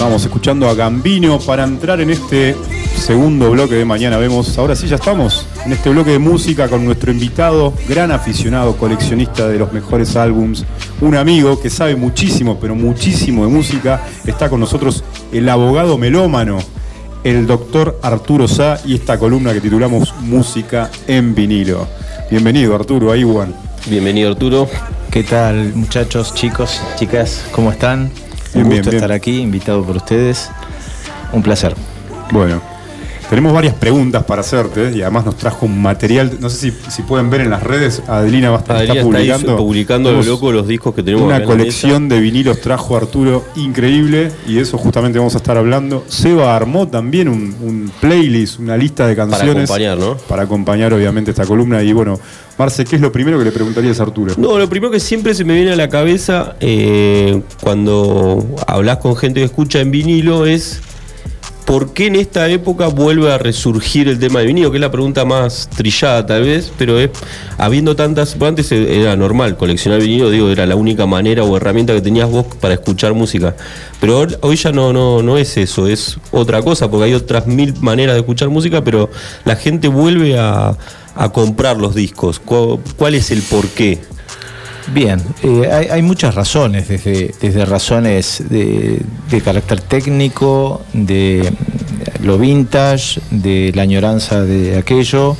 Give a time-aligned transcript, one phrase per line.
[0.00, 2.56] Vamos escuchando a Gambino para entrar en este
[2.96, 4.56] segundo bloque de Mañana Vemos.
[4.58, 9.48] Ahora sí, ya estamos en este bloque de música con nuestro invitado, gran aficionado, coleccionista
[9.48, 10.64] de los mejores álbums,
[11.00, 14.02] un amigo que sabe muchísimo, pero muchísimo de música.
[14.24, 15.02] Está con nosotros
[15.32, 16.58] el abogado melómano,
[17.24, 21.88] el doctor Arturo Sá y esta columna que titulamos Música en vinilo.
[22.30, 23.24] Bienvenido Arturo, ahí.
[23.86, 24.68] Bienvenido Arturo.
[25.10, 27.46] ¿Qué tal muchachos, chicos, chicas?
[27.52, 28.02] ¿Cómo están?
[28.02, 28.10] Un
[28.52, 30.50] Bien, gusto bien, estar aquí, invitado por ustedes.
[31.32, 31.74] Un placer.
[32.30, 32.60] Bueno,
[33.28, 37.02] tenemos varias preguntas para hacerte y además nos trajo un material, no sé si, si
[37.02, 40.12] pueden ver en las redes, Adelina va a estar Adelina está está publicando, publicando a
[40.12, 44.62] lo loco los discos que tenemos Una colección de vinilos trajo Arturo increíble y de
[44.62, 46.04] eso justamente vamos a estar hablando.
[46.08, 49.64] Seba armó también un, un playlist, una lista de canciones.
[49.64, 50.16] acompañar, ¿no?
[50.16, 52.18] Para acompañar obviamente esta columna y bueno,
[52.58, 54.34] Marce, ¿qué es lo primero que le preguntarías a Arturo?
[54.36, 59.14] No, lo primero que siempre se me viene a la cabeza eh, cuando hablas con
[59.14, 60.80] gente que escucha en vinilo es
[61.68, 64.70] ¿por qué en esta época vuelve a resurgir el tema del vinilo?
[64.70, 67.10] Que es la pregunta más trillada tal vez, pero es
[67.58, 72.00] habiendo tantas, antes era normal coleccionar vinilo, digo, era la única manera o herramienta que
[72.00, 73.54] tenías vos para escuchar música.
[74.00, 77.74] Pero hoy- ya no, no, no es eso, es otra cosa, porque hay otras mil
[77.82, 79.10] maneras de escuchar música, pero
[79.44, 80.74] la gente vuelve a,
[81.14, 82.40] a comprar los discos.
[82.40, 83.98] ¿Cuál, cuál es el porqué?
[84.86, 89.02] Bien, eh, hay, muchas razones, desde, desde razones de,
[89.44, 91.52] carácter técnico, de
[92.22, 95.36] lo vintage, de la añoranza de aquello.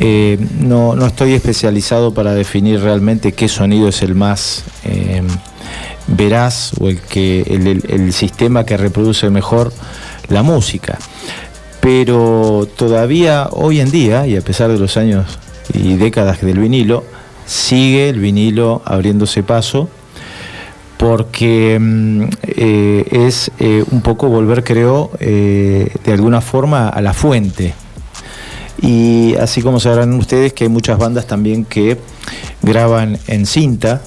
[0.00, 5.22] Eh, no, no estoy especializado para definir realmente qué sonido es el más eh,
[6.08, 7.42] veraz o el, que,
[7.88, 9.72] el sistema que reproduce mejor
[10.28, 10.98] la música.
[11.80, 15.38] Pero todavía hoy en día, y a pesar de los años
[15.72, 17.04] y décadas del vinilo,
[17.46, 19.88] sigue el vinilo abriéndose paso
[20.96, 27.12] porque mm, eh, es eh, un poco volver, creo, eh, de alguna forma a la
[27.12, 27.74] fuente.
[28.80, 31.98] Y así como sabrán ustedes que hay muchas bandas también que
[32.62, 34.02] graban en cinta,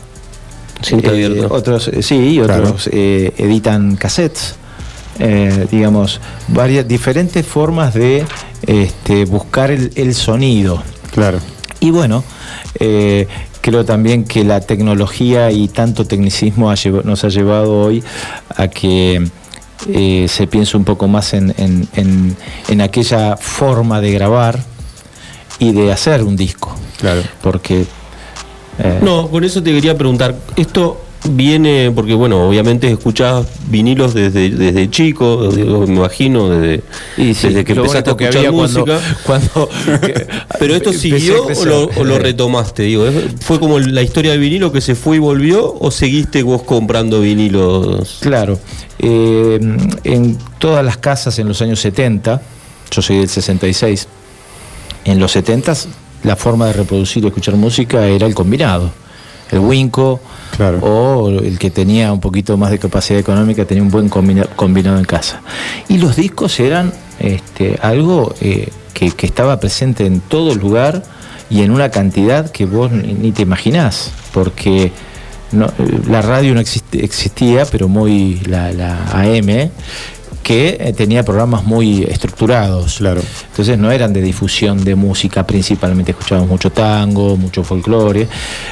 [0.81, 1.47] Cinta abierta.
[1.49, 4.55] otros sí, otros editan cassettes.
[5.71, 8.25] digamos, varias diferentes formas de
[8.67, 10.83] este, buscar el, el sonido.
[11.11, 11.39] Claro.
[11.79, 12.23] Y bueno,
[12.79, 13.27] eh,
[13.61, 18.03] creo también que la tecnología y tanto tecnicismo ha nos ha llevado hoy
[18.55, 19.27] a que
[19.89, 22.35] eh, se piense un poco más en, en- en-
[22.67, 24.59] en aquella forma de grabar
[25.59, 26.75] y de hacer un disco.
[26.99, 27.21] Claro.
[27.41, 27.85] Porque
[28.79, 31.01] eh, No, con eso te quería preguntar, esto
[31.35, 36.83] viene, porque bueno, obviamente escuchás vinilos desde, desde chico, digo, me imagino, desde,
[37.17, 38.99] y sí, desde que empezaste a escuchar cuando- música.
[39.25, 39.69] cuando,
[40.59, 44.39] Pero esto siguió o lo, o lo retomaste, digo, ¿es- ¿fue como la historia del
[44.39, 48.17] vinilo que se fue y volvió o seguiste vos comprando vinilos?
[48.21, 48.59] Claro,
[48.99, 49.59] eh,
[50.03, 52.41] en todas las casas en los años 70,
[52.91, 54.07] yo soy del 66,
[55.05, 55.73] en los 70
[56.23, 58.89] la forma de reproducir y escuchar música era el combinado,
[59.51, 60.19] el Winco,
[60.55, 60.79] Claro.
[60.79, 64.97] o el que tenía un poquito más de capacidad económica tenía un buen combina- combinado
[64.97, 65.41] en casa.
[65.87, 71.03] Y los discos eran este, algo eh, que, que estaba presente en todo lugar
[71.49, 74.91] y en una cantidad que vos ni, ni te imaginás, porque
[75.51, 79.69] no- eh, la radio no existía, pero muy la, la AM,
[80.47, 82.99] que eh, tenía programas muy estructurados.
[82.99, 83.19] Claro.
[83.49, 88.29] Entonces no eran de difusión de música, principalmente escuchábamos mucho tango, mucho folclore,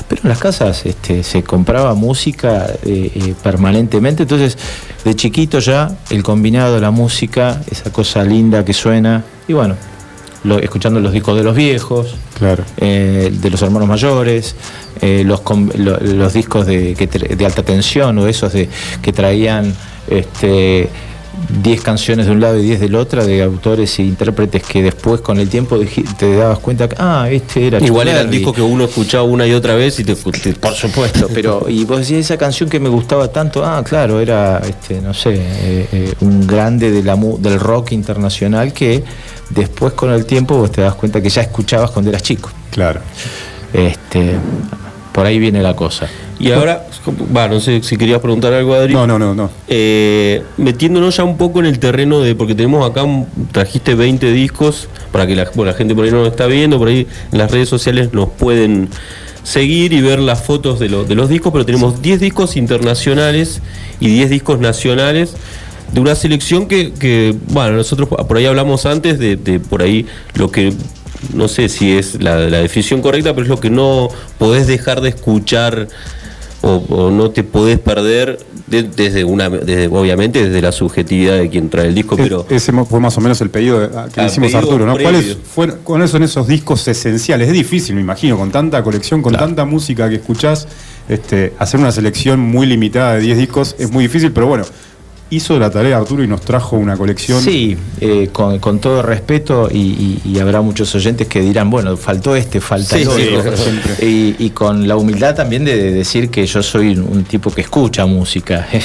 [0.07, 4.57] pero en las casas este, se compraba música eh, eh, permanentemente, entonces
[5.03, 9.75] de chiquito ya el combinado, la música, esa cosa linda que suena, y bueno,
[10.45, 12.63] lo- escuchando los discos de los viejos, Claro.
[12.77, 14.55] eh, de los hermanos mayores,
[15.01, 18.69] eh, los, com- lo- los discos de, que de alta tensión o esos de,
[19.01, 19.73] que traían
[20.07, 20.87] este,
[21.61, 25.21] 10 canciones de un lado y 10 del otro, de autores e intérpretes que después
[25.21, 25.79] con el tiempo
[26.17, 28.37] te dabas cuenta que, ah, este era Igual eran Berry.
[28.37, 30.15] discos que uno escuchaba una y otra vez y te...
[30.15, 34.19] te- Por supuesto, pero y vos decías esa canción que me gustaba tanto, ah, claro,
[34.19, 39.03] era, este, no sé, eh, eh, un grande de la, mu- del rock internacional que
[39.49, 42.49] después con el tiempo vos te das cuenta que ya escuchabas cuando eras chico.
[42.71, 43.01] Claro.
[43.73, 44.35] Este,
[45.11, 46.07] por ahí viene la cosa.
[46.39, 46.85] Y ahora,
[47.35, 48.93] va, no sé si querías preguntar algo, Adri.
[48.93, 49.49] No, no, no, no.
[49.67, 53.05] Eh, metiéndonos ya un poco en el terreno de, porque tenemos acá,
[53.51, 56.77] trajiste 20 discos, para que la, bueno, la gente por ahí no lo está viendo,
[56.77, 58.89] por ahí en las redes sociales nos pueden
[59.43, 63.61] seguir y ver las fotos de, lo- de los discos, pero tenemos 10 discos internacionales
[63.99, 65.35] y 10 discos nacionales
[65.93, 70.05] de una selección que, que, bueno, nosotros por ahí hablamos antes de, de por ahí
[70.33, 70.73] lo que,
[71.33, 74.09] no sé si es la, la definición correcta, pero es lo que no
[74.39, 75.87] podés dejar de escuchar
[76.65, 81.87] o, no te podés perder desde una, desde, obviamente desde la subjetividad de quien trae
[81.87, 84.85] el disco, pero ese fue más o menos el pedido que le hicimos a Arturo,
[84.85, 84.97] ¿no?
[84.97, 87.47] ¿Cuáles fueron, son esos discos esenciales?
[87.47, 90.67] Es difícil, me imagino, con tanta colección, con tanta música que escuchás,
[91.07, 94.65] este, hacer una selección muy limitada de 10 discos es muy difícil, pero bueno,
[95.31, 97.41] hizo la tarea Arturo y nos trajo una colección.
[97.41, 102.97] Sí, eh, con, todo respeto y, habrá muchos oyentes que dirán, bueno, faltó este, falta
[102.97, 103.05] sí,
[104.39, 108.67] y, con la humildad también de, decir que yo soy un, tipo que escucha música.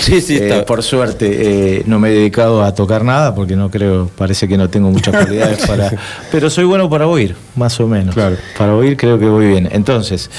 [0.00, 3.70] Sí, sí, eh, por suerte eh, no me he dedicado a tocar nada porque no
[3.70, 5.92] creo, parece que no tengo muchas cualidades para...
[6.32, 8.14] Pero soy bueno para oír, más o menos.
[8.14, 8.36] Claro.
[8.56, 9.68] Para oír creo que voy bien.
[9.70, 10.30] Entonces,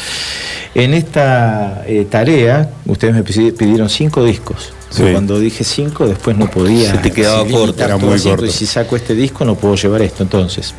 [0.73, 4.73] en esta tarea, ustedes me pidieron cinco discos.
[4.97, 6.91] Cuando dije 5, después no podía.
[6.91, 8.45] Se te quedaba corto, era muy corto.
[8.45, 10.24] Y si saco este disco, no puedo llevar esto.
[10.24, 10.74] Entonces,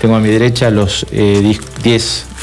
[0.00, 1.58] tengo a mi derecha los 10 eh,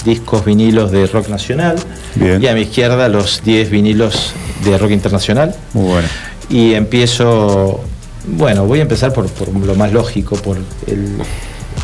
[0.03, 1.77] discos vinilos de rock nacional.
[2.19, 4.33] Y a mi izquierda los 10 vinilos
[4.63, 5.55] de rock internacional.
[5.73, 6.07] Muy bueno.
[6.49, 7.81] Y empiezo.
[8.27, 10.57] Bueno, voy a empezar por, lo más lógico, por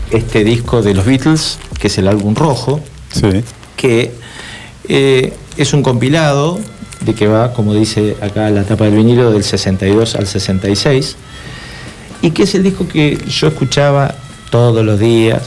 [0.10, 2.82] este disco de los Beatles, que es el álbum rojo.
[3.14, 3.44] Sí.
[3.78, 4.12] Que
[4.90, 6.60] eh, es un compilado
[7.02, 11.16] de que va, como dice acá la tapa del vinilo, del 62 al 66,
[12.22, 14.16] y que es el disco que yo escuchaba
[14.50, 15.42] todos los días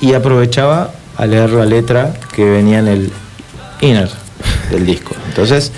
[0.00, 3.12] y aprovechaba a leer la letra que venía en el
[3.80, 4.10] inner
[4.70, 5.14] del disco.
[5.28, 5.72] Entonces,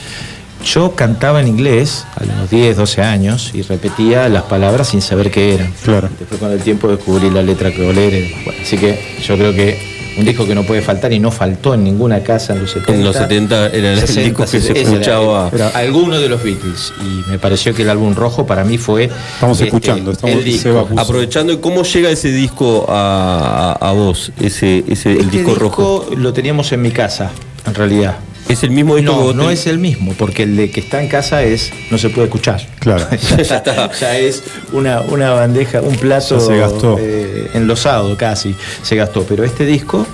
[0.64, 5.30] yo cantaba en inglés a los 10, 12 años y repetía las palabras sin saber
[5.30, 5.72] qué eran.
[5.82, 6.08] Claro.
[6.18, 8.34] Después con el tiempo descubrí la letra que volé.
[8.62, 11.84] así que yo creo que un disco que no puede faltar y no faltó en
[11.84, 12.92] ninguna casa en los 70.
[12.92, 15.50] En los 70 era el disco que se escuchaba.
[15.52, 16.92] Era, alguno de los Beatles.
[17.00, 19.04] Y me pareció que el álbum rojo para mí fue.
[19.04, 20.88] Estamos este, escuchando, estamos el disco.
[20.96, 24.32] Aprovechando, ¿cómo llega ese disco a, vos?
[24.40, 26.06] Ese, ese el este disco, rojo.
[26.16, 27.30] Lo teníamos en mi casa,
[27.66, 28.16] en realidad.
[28.48, 29.12] ¿Es el mismo disco?
[29.12, 32.10] No, no es el mismo, porque el de que está en casa es no se
[32.10, 32.60] puede escuchar.
[32.80, 33.06] Claro.
[34.00, 34.42] ya, es
[34.72, 36.96] una, una, bandeja, un plato se gastó.
[36.98, 39.24] Eh, enlosado casi, se gastó.
[39.24, 40.06] Pero este disco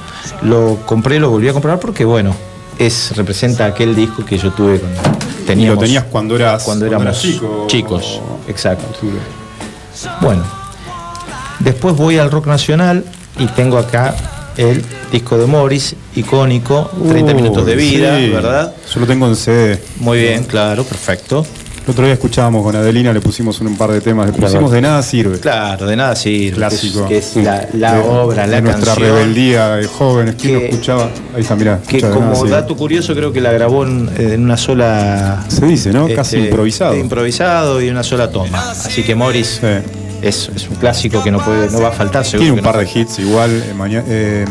[0.42, 2.34] lo compré, lo volví a comprar porque, bueno,
[2.78, 5.00] es representa aquel disco que yo tuve cuando
[5.46, 7.26] teníamos, lo tenías cuando eras cuando éramos
[7.66, 8.20] chicos.
[8.46, 8.84] Exacto.
[10.20, 10.44] Bueno,
[11.58, 13.04] después voy al rock nacional
[13.38, 14.14] y tengo acá
[14.58, 18.74] el disco de Morris, icónico, 30 minutos de vida, ¿verdad?
[18.92, 19.80] Yo lo tengo en CD.
[20.00, 21.46] Muy bien, claro, perfecto.
[21.84, 24.82] El otro día escuchábamos con Adelina, le pusimos un, par de temas, le pusimos De
[24.82, 25.38] Nada Sirve.
[25.38, 26.56] Claro, De Nada Sirve.
[26.56, 27.06] Clásico.
[27.06, 31.08] Que es, la, obra, la nuestra rebeldía de jóvenes, ¿quién lo escuchaba?
[31.34, 31.80] Ahí está, mirá.
[31.80, 35.46] Que como dato curioso creo que la grabó en, una sola...
[35.48, 36.08] Se dice, ¿no?
[36.14, 36.94] Casi este, improvisado.
[36.94, 38.72] Improvisado y una sola toma.
[38.72, 39.62] Así que Morris...
[40.22, 42.90] Es, un clásico que no puede no va a faltar seguro tiene un par de
[42.92, 44.44] hits igual eh, eh,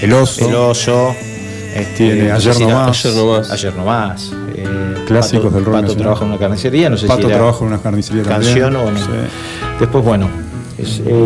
[0.00, 0.48] el oso.
[0.48, 1.14] El oso
[1.74, 3.50] este, ayer, nomás, ayer nomás.
[3.50, 7.58] Ayer nomás eh, clásicos del rock Pato trabaja en una carnicería no sé Pato trabaja
[7.60, 9.00] en una carnicería canción o no.
[9.78, 10.28] Después bueno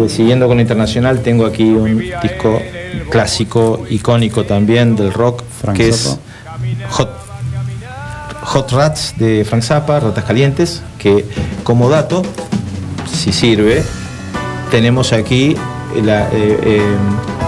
[0.08, 2.60] siguiendo con internacional tengo aquí un disco
[3.10, 5.42] clásico icónico también del rock
[5.74, 6.19] que es
[6.90, 7.22] Hot
[8.44, 11.24] Hot Rats de Frank Zappa, Ratas Calientes, que
[11.62, 12.22] como dato
[13.06, 13.82] si sirve,
[14.70, 15.56] tenemos aquí
[16.00, 16.82] la eh, eh,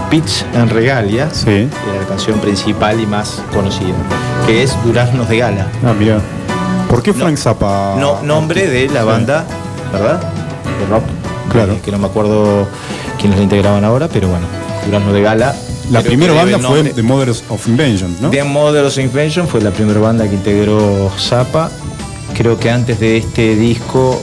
[0.09, 1.67] Pitch en Regalia, sí.
[1.99, 3.95] la canción principal y más conocida,
[4.45, 5.67] que es Duraznos de Gala.
[5.83, 6.19] Ah, mira.
[6.89, 7.95] ¿Por qué Frank Zappa?
[7.99, 9.45] No, nombre de la banda,
[9.91, 10.21] ¿verdad?
[10.21, 11.03] De rock.
[11.51, 11.73] Claro.
[11.73, 12.67] Eh, que no me acuerdo
[13.19, 14.45] quiénes la integraban ahora, pero bueno,
[14.85, 15.55] Duraznos de Gala.
[15.91, 18.29] La primera banda fue The Mothers of Invention, ¿no?
[18.29, 21.69] The Mothers of Invention fue la primera banda que integró Zappa.
[22.35, 24.21] Creo que antes de este disco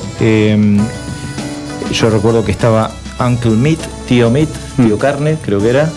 [1.92, 4.98] yo recuerdo que estaba Uncle Meat, tío Meat, tío mm.
[4.98, 5.90] Carne, creo que era.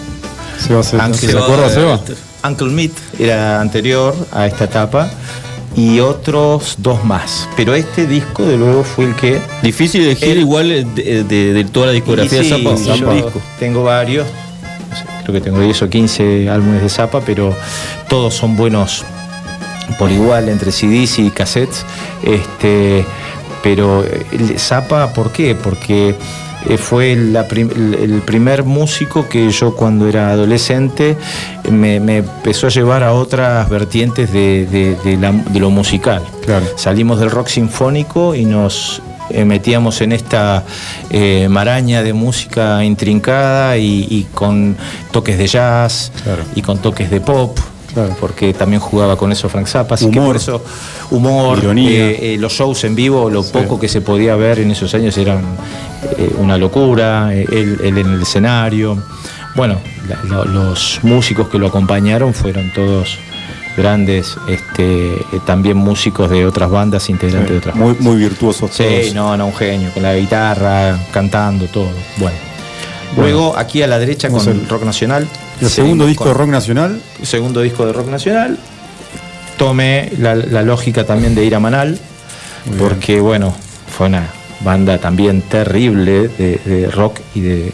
[0.60, 2.00] Seba, Uncle, ¿se acuerda Seba?
[2.44, 5.10] Uncle Meat era anterior a esta etapa
[5.76, 7.50] y otros dos más.
[7.56, 9.40] Pero este disco, de luego, fue el que.
[9.62, 12.76] Difícil elegir igual de, toda la discografía de Zappa.
[13.60, 14.28] tengo varios,
[15.24, 17.56] creo que tengo 10 o 15 álbumes de Zappa, pero
[18.10, 19.04] todos son buenos
[20.00, 21.86] por igual entre CDs y cassettes.
[22.24, 23.06] Este,
[23.66, 25.56] pero eh, Zappa, ¿por qué?
[25.56, 26.16] Porque
[26.70, 31.18] eh, fue el, primer músico que yo cuando era adolescente
[31.72, 36.22] me, empezó a llevar a otras vertientes de, lo musical.
[36.76, 40.64] Salimos del rock sinfónico y nos eh, metíamos en esta
[41.50, 44.78] maraña de música intrincada y, con
[45.10, 46.12] toques de jazz
[46.54, 47.58] y con toques de pop
[48.20, 50.64] porque también jugaba con eso Frank Zappa, así humor, eso
[51.12, 54.94] humor, eh, eh, los shows en vivo, lo poco que se podía ver en esos
[54.94, 55.44] años eran
[56.18, 58.98] eh, una locura, él, en el escenario.
[59.56, 59.80] Bueno,
[60.52, 63.18] los músicos que lo acompañaron fueron todos
[63.78, 68.04] grandes este, también músicos de otras bandas, integrantes de otras muy, bandas.
[68.04, 69.14] muy virtuosos Sí, todos.
[69.14, 71.92] no, no, un genio, con la guitarra, cantando, todo.
[72.18, 72.55] Bueno.
[73.18, 75.28] Luego, aquí a la derecha con al- Rock Nacional.
[75.62, 77.02] El segundo disco de rock nacional.
[77.24, 78.58] segundo disco de rock nacional.
[79.58, 81.98] Tomé la, la lógica también de ir a Manal,
[82.66, 83.56] Muy porque bueno,
[83.96, 84.28] fue una
[84.62, 87.72] banda también terrible de, de rock y de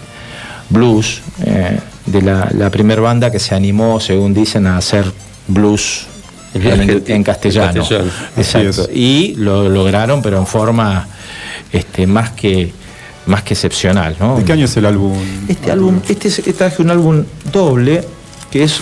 [0.70, 5.06] blues, eh, de la, la primera banda que se animó, según dicen, a hacer
[5.48, 6.06] blues
[6.54, 7.04] En castellano.
[7.08, 8.10] en castellano.
[8.38, 8.88] Exacto.
[8.94, 11.08] Y lo lograron, pero en forma
[11.72, 12.74] este, más que
[13.32, 14.38] más que excepcional, ¿no?
[14.38, 15.14] ¿De qué año es el álbum?
[15.48, 18.04] Este álbum, este es, traje un álbum doble
[18.52, 18.80] que es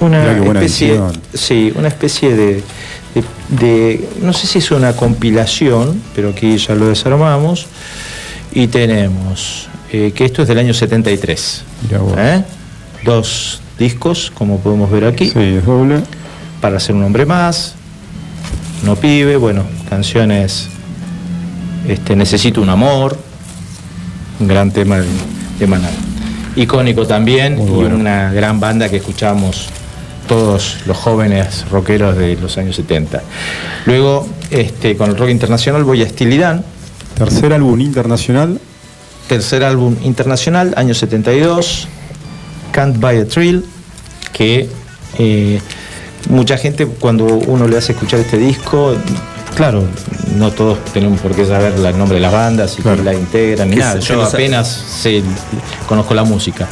[0.00, 1.12] una especie, edición.
[1.32, 2.62] sí, una especie de,
[3.14, 7.66] de- de- no sé si es una compilación, pero aquí ya lo desarmamos
[8.52, 12.12] y tenemos eh, que esto es del año 73, Mirá vos.
[12.18, 12.44] ¿eh?
[13.04, 16.00] dos discos como podemos ver aquí Sí, es doble.
[16.60, 17.74] para ser un hombre más,
[18.84, 20.68] no pibe, bueno, canciones,
[21.88, 23.16] este, necesito un amor,
[24.40, 25.06] un gran tema de,
[25.58, 25.90] de Maná.
[26.56, 29.68] Icónico también y una gran banda que escuchamos
[30.26, 33.22] todos los jóvenes rockeros de los años 70.
[33.84, 36.64] Luego, este, con el rock internacional voy a Estilidad,
[37.16, 38.60] Tercer álbum internacional.
[39.26, 41.88] tercer álbum internacional, año 72,
[42.72, 43.64] Can't Buy a Thrill,
[44.32, 44.68] que
[45.18, 45.60] eh,
[46.28, 48.94] mucha gente cuando uno le hace escuchar este disco,
[49.56, 49.82] claro,
[50.36, 52.98] no todos tenemos por qué saber el nombre de las bandas y Claro.
[52.98, 54.00] que la integran ni nada.
[54.00, 55.22] se- Yo apenas sé,
[55.88, 56.68] conozco la música.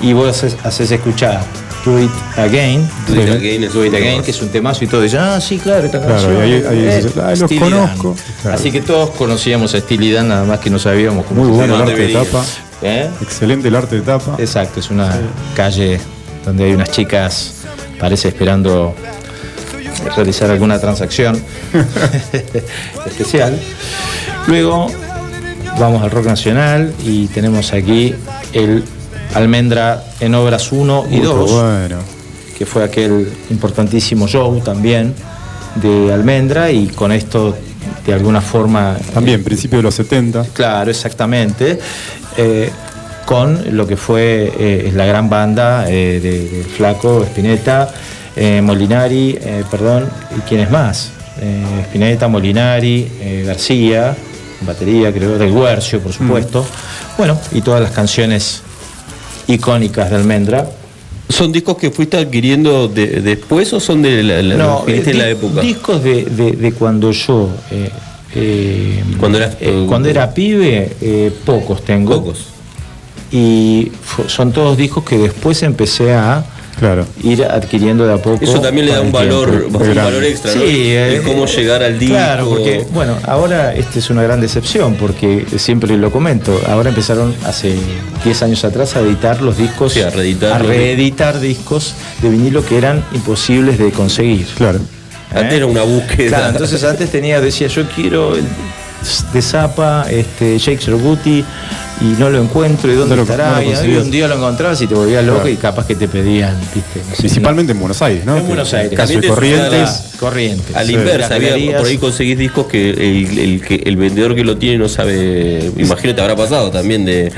[0.00, 1.40] Y vos haces, haces escuchar
[1.84, 4.86] Do It Again, Do It Again es Do It Again, que es un temazo y
[4.88, 5.04] todo.
[5.04, 6.36] Y ah, sí, claro, esta Claro, canción.
[6.36, 7.70] y ahí- ahí eh, dices, "Ah, los Steely Dan".
[7.70, 8.16] conozco.
[8.42, 8.56] Claro.
[8.56, 11.56] Así que todos conocíamos a Steely Dan, nada más que no sabíamos cómo Muy se
[11.56, 12.44] bueno el arte de tapa.
[12.82, 13.08] ¿Eh?
[13.20, 14.36] Excelente el arte de tapa.
[14.38, 15.12] Exacto, es una
[15.54, 16.00] calle
[16.44, 17.54] donde hay unas chicas,
[18.00, 18.94] parece esperando
[20.16, 21.40] realizar alguna transacción
[23.06, 23.58] especial.
[24.46, 24.88] Luego
[25.78, 28.14] vamos al rock nacional y tenemos aquí
[28.52, 28.84] el
[29.34, 31.96] Almendra en obras 1 y Muy 2, bueno.
[32.58, 35.14] que fue aquel importantísimo show también
[35.76, 37.56] de Almendra y con esto
[38.06, 40.46] de alguna forma También, principio de los 70.
[40.52, 41.78] Claro, exactamente.
[42.36, 42.70] Eh,
[43.24, 47.88] con lo que fue eh, la gran banda eh, de, de Flaco, Spinetta,
[48.36, 51.10] eh, Molinari, eh, perdón, y quién es más.
[51.40, 54.16] Eh, Spinetta, Molinari, García,
[54.66, 56.64] batería, creo, del Guercio, por supuesto.
[57.18, 58.62] Bueno, y todas las canciones
[59.48, 60.66] icónicas de Almendra.
[61.28, 65.28] ¿Son discos que fuiste adquiriendo de- después o son de la, la- viste en la
[65.28, 65.60] época?
[65.62, 67.48] Discos de, de- de cuando yo.
[69.18, 69.56] Cuando eras-
[69.88, 72.14] cuando era pibe, pocos tengo.
[72.22, 72.46] Pocos.
[73.30, 73.90] Y
[74.26, 76.44] son todos discos que después empecé a
[76.78, 77.06] Claro.
[77.22, 78.42] ir adquiriendo de a poco.
[78.42, 80.60] Eso también le da un valor, un valor extra, ¿no?
[80.62, 82.14] Sí, El eh, cómo llegar al disco.
[82.14, 86.60] Claro, porque, bueno, ahora este es una gran decepción, porque siempre lo comento.
[86.68, 87.76] Ahora empezaron hace
[88.24, 92.64] 10 años atrás a editar los discos, Sí, a reeditar a reeditar discos de vinilo
[92.64, 94.46] que eran imposibles de conseguir.
[94.56, 94.80] Claro.
[95.34, 96.28] Antes era una búsqueda.
[96.28, 98.44] Claro, entonces antes tenía, decía, yo quiero el
[99.32, 101.44] de Zapa, este, Shakespeare Booty,
[102.02, 104.80] y no lo encuentro, y dónde No lo- estará, no y un día lo encontrabas
[104.82, 105.50] y te volvías loco Claro.
[105.52, 108.36] y capaz que te pedían, viste, no sé, Principalmente en Buenos Aires, ¿no?
[108.36, 108.96] En Buenos Aires.
[108.96, 110.04] Caso de Corrientes.
[110.18, 110.74] Corrientes.
[110.74, 110.94] A la Sí.
[110.94, 114.78] inversa, había- por ahí conseguís discos que el, el que el vendedor que lo tiene
[114.78, 115.70] no sabe.
[115.76, 117.30] Imagino te habrá pasado también de,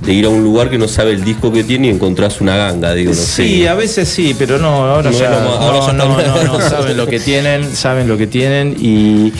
[0.00, 2.56] de ir a un lugar que no sabe el disco que tiene y encontrás una
[2.56, 3.68] ganga, digo, no Sí, sé.
[3.68, 6.60] a veces sí, pero no, ahora No ya, más- ahora no, ya no, no, no,
[6.68, 9.32] saben lo que tienen, saben lo que tienen y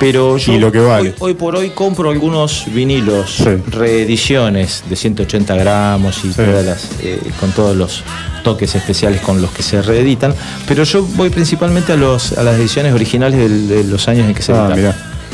[0.00, 1.10] pero yo Y lo que vale.
[1.10, 3.50] hoy, hoy por hoy compro algunos vinilos, Sí.
[3.70, 6.34] reediciones de 180 gramos y Sí.
[6.36, 8.02] todas las, eh, con todos los
[8.42, 10.34] toques especiales con los que se reeditan,
[10.66, 14.34] pero yo voy principalmente a los a las ediciones originales del- de los años en
[14.34, 14.74] que se Ah.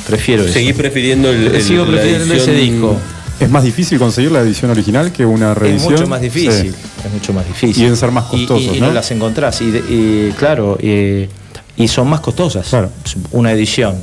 [0.07, 0.53] Prefiero eso.
[0.53, 2.97] Seguís prefiriendo el, el- Sigo la prefiriendo ese disco.
[3.39, 5.93] Es más difícil conseguir la edición original que una Es reedición.
[5.93, 6.75] mucho más difícil, Sí.
[7.07, 7.77] es mucho más difícil.
[7.77, 8.87] Y deben ser más Y- y- costosos, y, ¿no?
[8.87, 9.61] no las encontrás.
[9.61, 11.29] Y, y, claro, eh,
[11.77, 12.67] y son más costosas.
[12.69, 12.91] Claro.
[13.33, 13.97] Una edición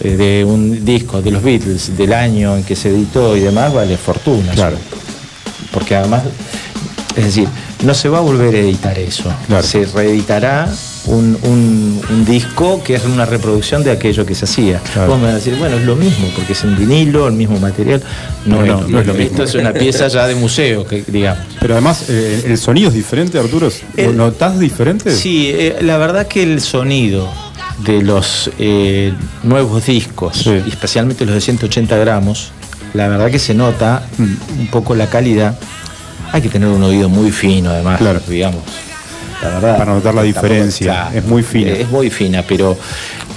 [0.00, 3.74] eh, de un disco de los Beatles del año en que se editó y demás
[3.74, 4.52] vale fortuna.
[4.52, 4.76] Claro.
[5.72, 6.22] Porque además,
[7.16, 7.48] es decir,
[7.84, 9.24] no se va a volver a editar eso.
[9.48, 9.66] Claro.
[9.66, 10.72] Se reeditará
[11.08, 14.80] un, un- un disco que es una reproducción de aquello que se hacía.
[14.92, 15.10] Claro.
[15.10, 17.58] Vos me vas a decir, bueno, es lo mismo, porque es en vinilo, el mismo
[17.58, 18.02] material.
[18.46, 19.30] No, No, es, no, lo no es lo mismo.
[19.30, 21.42] Esto es una pieza ya de museo, que, digamos.
[21.60, 23.70] Pero además, eh, ¿el sonido es diferente, Arturo?
[23.96, 25.10] ¿Lo notás diferente?
[25.14, 27.28] Sí, eh, la verdad que el sonido
[27.84, 29.12] de los eh,
[29.42, 30.62] nuevos discos, Sí.
[30.66, 32.50] y especialmente los de 180 gramos,
[32.94, 34.60] la verdad que se nota Mm.
[34.60, 35.58] un poco la calidad.
[36.32, 38.20] Hay que tener un oído muy fino, además, Claro.
[38.28, 38.62] digamos.
[39.42, 39.78] La verdad.
[39.78, 41.70] Para notar la Tampoco- diferencia, es muy fina.
[41.72, 42.76] Es muy fina, pero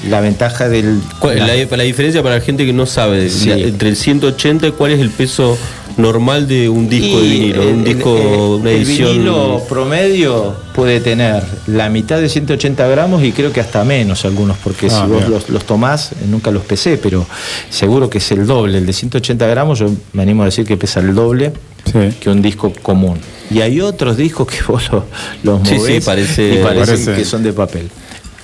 [0.09, 0.99] la ventaja del...
[1.19, 3.49] ¿Cuál- la- la, la diferencia para la gente que no sabe, Sí.
[3.49, 5.57] la- entre el 180 y cuál es el peso
[5.97, 9.09] normal de un disco de vinilo, el- un disco, el- una el edición.
[9.11, 14.57] vinilo promedio puede tener la mitad de 180 gramos y creo que hasta menos algunos,
[14.63, 17.25] porque Ah, si vos los, los tomás, eh, nunca los pesé, pero
[17.69, 18.77] seguro que es el doble.
[18.77, 21.51] El de 180 gramos, yo me animo a decir que pesa el doble
[21.91, 22.15] Sí.
[22.21, 23.17] que un disco común.
[23.51, 25.05] Y hay otros discos que vos lo-
[25.43, 27.13] los Sí, movés sí, parece- y parecen Parece.
[27.15, 27.89] que son de papel.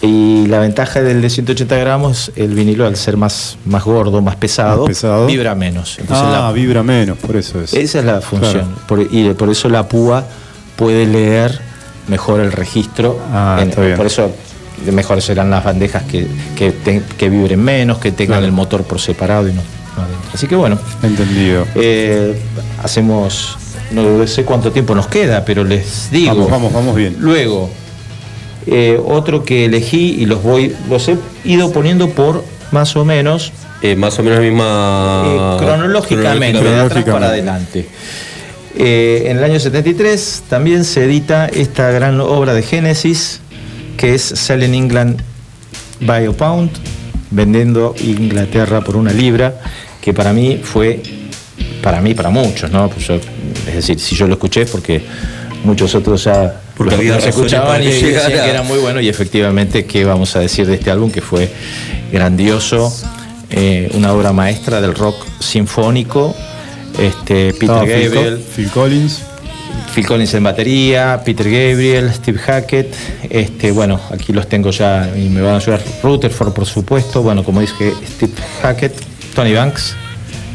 [0.01, 4.35] Y la ventaja del de 180 gramos, el vinilo al ser más, más gordo, más
[4.35, 5.25] pesado, Más pesado.
[5.25, 5.97] vibra menos.
[5.97, 7.73] Entonces Ah, la- vibra menos, por eso es.
[7.73, 8.51] esa es la función.
[8.75, 8.81] Claro.
[8.87, 10.23] Por- y por eso la púa
[10.75, 11.59] puede leer
[12.07, 13.19] mejor el registro.
[13.33, 13.97] Ah, está bien.
[13.97, 14.31] Por eso
[14.91, 18.45] mejor serán las bandejas que, que, te- que vibren menos, que tengan Claro.
[18.45, 19.61] el motor por separado y no,
[19.97, 20.29] no adentro.
[20.31, 21.65] Así que bueno, Entendido.
[21.73, 22.39] eh,
[22.83, 23.57] hacemos,
[23.91, 26.33] no sé cuánto tiempo nos queda, pero les digo.
[26.35, 27.15] Vamos, vamos, vamos bien.
[27.19, 27.69] Luego,
[28.65, 33.51] eh, otro que elegí y los voy, los he ido poniendo por más o menos
[33.81, 35.23] Eh, más o menos la misma.
[35.25, 37.11] eh, cronológicamente, de atrás Cronológicamente.
[37.11, 37.87] para adelante.
[38.79, 43.39] Eh, en el año 73 también se edita esta gran obra de Génesis,
[43.97, 45.21] que es Selling England
[46.01, 46.69] by a Pound,
[47.31, 49.55] vendiendo Inglaterra por una libra,
[50.01, 51.01] que para mí fue,
[51.81, 52.89] para mí, para muchos, ¿no?
[52.89, 53.15] Pues yo-
[53.67, 55.01] es decir, si yo lo escuché es porque
[55.63, 58.43] muchos otros ya Porque lo- había los razones escuchaban y decían llegara.
[58.43, 61.49] que era muy bueno y efectivamente, ¿qué vamos a decir de este álbum que fue
[62.11, 62.93] grandioso?
[63.49, 66.35] eh, una obra maestra del rock sinfónico.
[66.99, 69.21] Este, Peter Estaba Phil, Gabriel, Co- Phil Collins.
[69.95, 72.93] Phil Collins en batería, Peter Gabriel, Steve Hackett,
[73.29, 77.41] este, bueno, aquí los tengo ya y me van a ayudar Rutherford, por supuesto, bueno,
[77.45, 78.93] como dije, Steve Hackett,
[79.33, 79.95] Tony Banks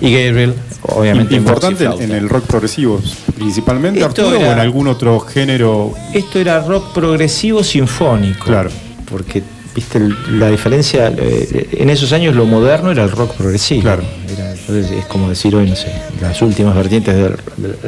[0.03, 1.35] y Gabriel, obviamente.
[1.35, 3.01] Importante en, el rock progresivo,
[3.37, 5.95] principalmente Esto Arturo era- o en algún otro género.
[6.13, 8.45] Esto era rock progresivo sinfónico.
[8.47, 8.71] Claro.
[9.09, 9.43] Porque,
[9.75, 13.83] viste, la diferencia, eh, en esos años lo moderno era el rock progresivo.
[13.83, 14.03] Claro.
[14.33, 17.37] Era- entonces es como decir hoy, no sé, las últimas vertientes del,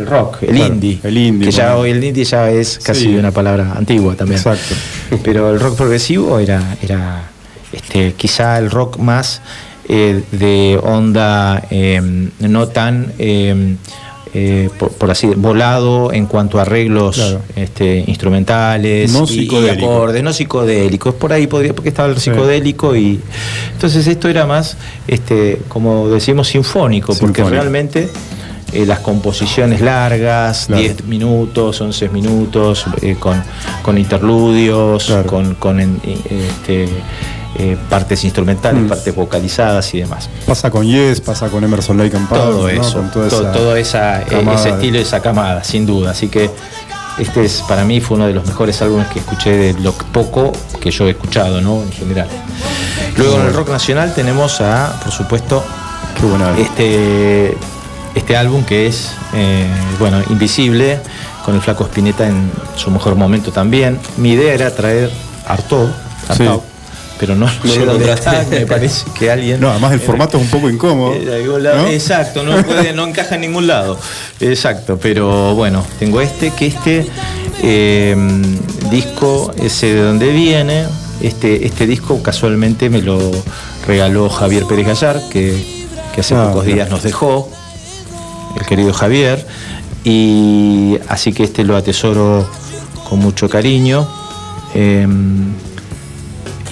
[0.07, 0.99] rock, el Claro, indie.
[1.03, 3.17] el indie, Que ya hoy el indie ya es casi Sí.
[3.17, 4.39] una palabra antigua también.
[4.39, 4.75] Exacto.
[5.23, 7.31] Pero el rock progresivo era, era
[7.73, 9.41] este, quizá el rock más
[9.89, 12.01] eh, de onda eh,
[12.41, 13.77] no tan, eh,
[14.37, 17.41] eh, por, por así volado en cuanto a arreglos Claro.
[17.55, 21.15] este, instrumentales No y- acordes, no psicodélicos.
[21.15, 22.31] Por ahí podría, porque estaba el Sí.
[22.31, 23.21] psicodélico y
[23.73, 28.09] entonces esto era más, este, como decimos, sinfónico, porque realmente
[28.73, 30.83] eh, las composiciones largas, Claro.
[30.83, 33.41] 10 minutos, 11 minutos, eh, con,
[33.83, 35.29] con interludios, Claro.
[35.29, 36.89] con, con en- este,
[37.57, 38.89] eh, partes instrumentales, Mm.
[38.89, 40.29] partes vocalizadas y demás.
[40.47, 43.53] Pasa con Yes, pasa con Emerson Lake and Palmer, Todo eso, Con toda to- esa
[43.53, 46.11] todo esa, eh, ese estilo esa camada, sin duda.
[46.11, 46.51] Así que
[47.19, 50.53] este es para mí fue uno de los mejores álbumes que escuché de lo poco
[50.81, 51.83] que yo he escuchado, ¿no?
[51.83, 52.27] En general.
[53.17, 55.63] Luego en el rock nacional tenemos a, por supuesto,
[56.19, 56.59] Qué buena.
[56.59, 57.57] este,
[58.17, 59.67] este álbum que es, eh,
[60.01, 60.99] bueno, Invisible,
[61.45, 64.01] con el Flaco Spinetta en su mejor momento también.
[64.17, 65.11] Mi idea era traer
[65.47, 65.89] Artaud,
[66.29, 66.61] Artaud, Sí.
[67.19, 69.61] Pero no, No sé lo dónde está, me parece que alguien...
[69.61, 71.13] No, además el formato es un poco incómodo.
[71.19, 71.89] De algún lado- ¿no?
[71.89, 73.99] Exacto, no, puede, no encaja en ningún lado.
[74.41, 77.07] Exacto, pero bueno, tengo este, que este
[77.63, 78.17] eh,
[78.91, 80.85] disco, ese de donde viene,
[81.23, 83.19] este, este disco casualmente me lo
[83.87, 85.65] regaló Javier Pérez Gallar, que,
[86.15, 87.49] que hace Ah, pocos días nos dejó,
[88.59, 89.47] el querido Javier,
[90.05, 92.47] y así que este lo atesoro
[93.09, 94.07] con mucho cariño.
[94.75, 95.07] Eh,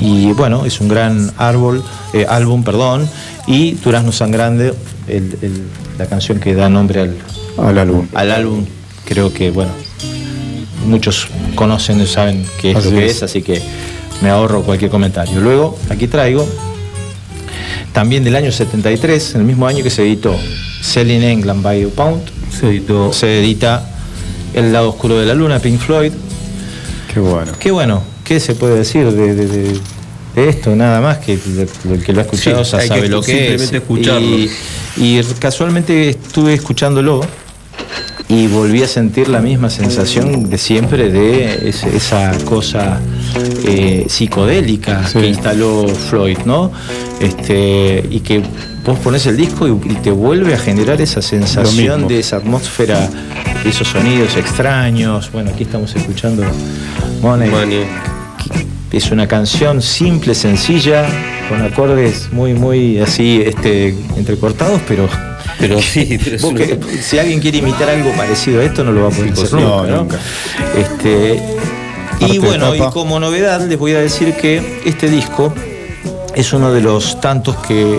[0.03, 3.09] y bueno, es un gran árbol, eh, álbum, perdón,
[3.47, 4.75] y Durazno Sangrande,
[5.09, 5.63] el- el-
[5.99, 7.17] la canción que da nombre al,
[7.59, 8.07] Al álbum.
[8.15, 8.65] al álbum,
[9.05, 9.71] creo que, bueno,
[10.87, 13.17] muchos conocen y saben qué es lo que es.
[13.17, 13.63] es, así que
[14.23, 15.41] me ahorro cualquier comentario.
[15.41, 16.47] Luego, aquí traigo,
[17.93, 20.35] también del año 73, el mismo año que se editó
[20.81, 22.23] Selling England by a Pound,
[22.59, 23.13] Se editó.
[23.13, 23.89] se edita
[24.55, 26.13] El lado oscuro de la luna, Pink Floyd,
[27.13, 27.53] Qué bueno.
[27.59, 29.81] Qué bueno, ¿qué se puede decir de, de- de-
[30.35, 30.75] de esto?
[30.75, 33.33] Nada más que el que lo ha escuchado Sí, ya hay que sabe lo que
[33.33, 33.61] es.
[33.61, 34.27] simplemente escucharlo.
[34.39, 34.51] Y,
[34.97, 37.21] y casualmente estuve escuchándolo
[38.29, 42.99] y volví a sentir la misma sensación de siempre de esa cosa
[43.67, 45.19] eh, psicodélica Sí.
[45.19, 46.73] que instaló Floyd, ¿no?
[47.21, 48.43] Este, y que
[48.87, 53.11] vos pones el disco y, y te vuelve a generar esa sensación de esa atmósfera,
[53.63, 55.31] de esos sonidos extraños.
[55.31, 56.43] Bueno, aquí estamos escuchando
[57.21, 57.51] Money.
[57.51, 57.85] Money.
[58.93, 61.07] Es una canción simple, sencilla,
[61.49, 65.09] con acordes muy, muy así, este, entrecortados, pero
[65.59, 69.03] Pero sí, pero una- que- si alguien quiere imitar algo parecido a esto, no lo
[69.03, 69.97] va a poder hacer nunca, No, ¿no?
[69.99, 70.19] nunca.
[70.77, 71.43] Este,
[72.21, 75.53] Y bueno, y como novedad les voy a decir que este disco
[76.35, 77.99] es uno de los tantos que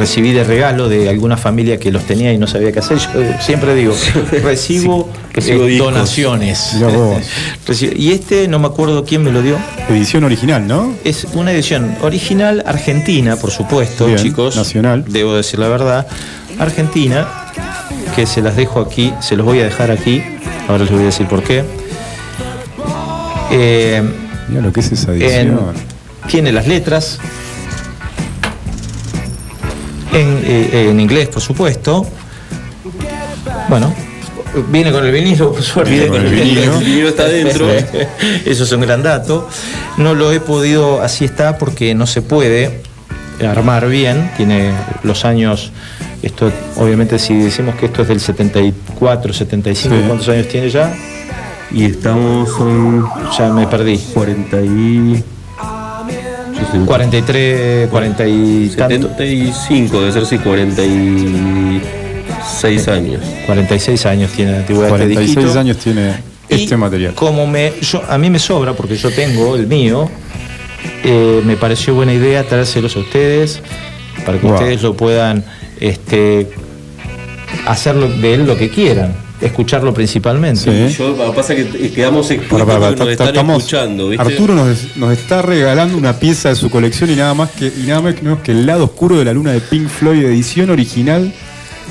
[0.00, 2.98] recibí de regalo de alguna familia que los tenía y no sabía qué hacer.
[2.98, 3.94] Yo siempre digo,
[4.42, 6.76] recibo, recibo eh, donaciones.
[7.96, 9.56] Y este no me acuerdo quién me lo dio.
[9.88, 10.92] Edición original, ¿no?
[11.04, 14.56] Es una edición original argentina, por supuesto, Bien, chicos.
[14.56, 15.04] nacional.
[15.06, 16.06] Debo decir la verdad.
[16.58, 17.28] Argentina,
[18.16, 20.22] que se las dejo aquí, se los voy a dejar aquí.
[20.66, 21.62] Ahora les voy a decir por qué.
[23.52, 24.02] Eh,
[24.48, 25.60] Mira lo que es esa en- edición.
[26.28, 27.18] tiene las letras.
[30.12, 32.06] En, eh, en inglés, por supuesto.
[33.68, 33.94] Bueno,
[34.70, 35.92] viene con el vinilo, por suerte.
[35.92, 36.78] Viene con el vinilo.
[36.78, 37.66] El vinilo está adentro.
[38.44, 39.48] Eso es un gran dato.
[39.96, 42.80] No lo he podido, así está, porque no se puede
[43.46, 44.30] armar bien.
[44.36, 45.72] Tiene los años.
[46.22, 50.02] Esto, obviamente, si decimos que esto es del 74, 75, Sí.
[50.06, 50.94] ¿cuántos años tiene ya?
[51.72, 53.96] Y estamos son Ya me perdí.
[54.12, 55.24] 40 y...
[56.72, 59.08] yo sé, 43, 40 y tanto.
[59.08, 63.20] 75, debe ser sí, 46 años.
[63.46, 65.60] 46 años tiene de antigüedad este 46 disquito.
[65.60, 66.14] años tiene
[66.48, 67.14] Y este material.
[67.14, 70.08] Como me, yo, a mí me sobra, porque yo tengo el mío,
[71.04, 73.60] eh, me pareció buena idea traérselos a ustedes
[74.24, 74.54] para que Wow.
[74.56, 75.44] ustedes lo puedan
[75.80, 76.48] este,
[77.66, 80.88] hacer de él lo que quieran, escucharlo principalmente.
[80.90, 80.96] Sí.
[80.98, 83.28] Yo, lo que pasa es que quedamos Para, expuestos para, para, porque nos ta- están
[83.28, 84.26] estamos- escuchando, ¿viste?
[84.26, 87.86] Arturo nos, nos está regalando una pieza de su colección y nada más que y
[87.86, 91.32] nada menos que el lado oscuro de la luna de Pink Floyd, edición original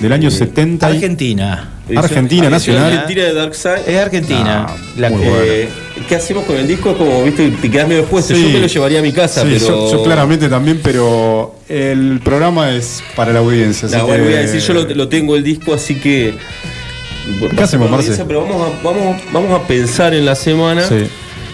[0.02, 0.90] del año 70.
[0.90, 1.70] y- Argentina.
[1.90, 2.94] Edición- Argentina, edición nacional.
[2.94, 3.82] Argentina de Dark Side.
[3.88, 4.66] Es Argentina.
[4.70, 5.44] Ah, La- muy eh, bueno.
[5.44, 5.70] Eh,
[6.08, 6.96] ¿Qué hacemos con el disco?
[6.96, 8.36] Como viste, te quedas medio expuesto.
[8.36, 8.44] Sí.
[8.44, 9.68] Yo me lo llevaría a mi casa, Sí, pero.
[9.68, 13.88] yo, yo claramente también, pero el programa es para la audiencia.
[13.88, 16.36] así No, bueno, que- voy a decir, yo lo, lo tengo el disco, así que.
[17.56, 18.24] ¿Qué hacemos, Marce?
[18.26, 21.06] Pero vamos a, vamos, vamos a pensar en la semana Sí.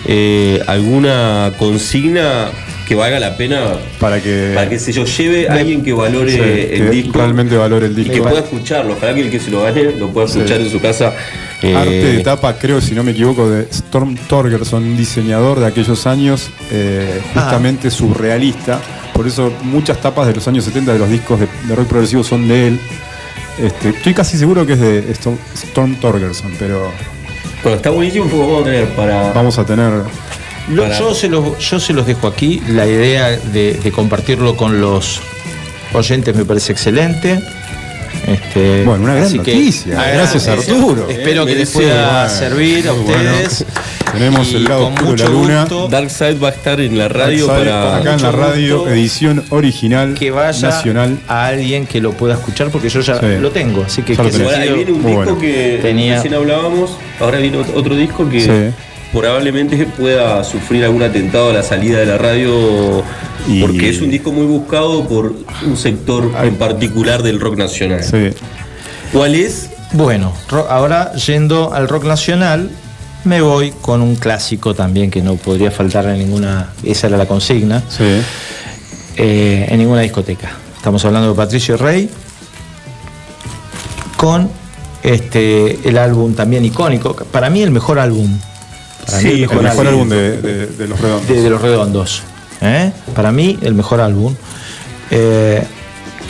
[0.08, 2.50] eh, alguna consigna
[2.88, 6.32] que valga la pena Para que, para que se yo lleve a alguien que valore
[6.32, 8.14] sí, el que disco realmente valore el y disco.
[8.14, 8.94] que pueda escucharlo.
[8.94, 10.38] Ojalá que el que se lo gane lo pueda Sí.
[10.38, 11.12] escuchar en su casa.
[11.64, 15.66] eh, Arte de tapa, creo, si no me equivoco, de Storm Torgerson, un diseñador de
[15.66, 18.80] aquellos años, eh, justamente surrealista.
[19.14, 22.24] Por eso muchas tapas de los años 70 de los discos de, de rock progresivo
[22.24, 22.80] son de él.
[23.60, 26.92] Este, estoy casi seguro que es de Storm, Storm Torgerson, pero
[27.64, 29.32] Bueno, está buenísimo porque vamos a tener para.
[29.34, 29.92] vamos a tener.
[30.70, 32.62] Lo- Para- yo, se los, yo se los dejo aquí.
[32.68, 35.22] La idea de, de compartirlo con los
[35.94, 37.40] oyentes me parece excelente.
[38.28, 40.00] Este, Bueno, una gran que- noticia.
[40.02, 40.48] Ah, Gracias.
[40.48, 41.08] Arturo.
[41.10, 42.30] Espero que les pueda bueno.
[42.30, 43.12] servir a bueno.
[43.32, 43.66] ustedes.
[44.12, 45.60] Tenemos Y el lado con oscuro de la mucho luna.
[45.62, 47.98] gusto Dark Side va a estar en la radio para.
[47.98, 48.94] acá en la radio, gusto.
[48.94, 51.20] edición original que vaya nacional.
[51.28, 53.26] a alguien que lo pueda escuchar porque yo ya Sí.
[53.42, 53.84] lo tengo.
[53.84, 55.38] Así que, que se- viene un Muy disco bueno.
[55.40, 58.76] que Tenía- recién hablábamos, ahora viene ot- otro disco que Sí.
[59.20, 63.04] Probablemente pueda sufrir algún atentado a la salida de la radio
[63.48, 65.34] Y- porque es un disco muy buscado por
[65.66, 66.50] un sector Ay.
[66.50, 68.04] en particular del rock nacional.
[68.04, 68.30] Sí.
[69.14, 69.70] ¿Cuál es?
[69.94, 70.34] Bueno,
[70.70, 72.70] ahora yendo al rock nacional,
[73.24, 76.70] me voy con un clásico también que no podría faltar en ninguna.
[76.84, 77.82] Esa era la consigna.
[77.90, 78.04] Sí.
[79.18, 80.52] eh, en ninguna discoteca.
[80.76, 82.10] Estamos hablando de Patricio Rey
[84.18, 84.50] con
[85.04, 88.38] este el álbum también icónico, para mí el mejor álbum.
[89.06, 90.10] Para mí Sí, El mejor álbum.
[90.10, 91.28] de, de- de los redondos.
[91.28, 92.24] de, de los redondos.
[92.62, 92.92] ¿eh?
[93.16, 94.36] Para mí el mejor álbum.
[95.12, 95.64] eh,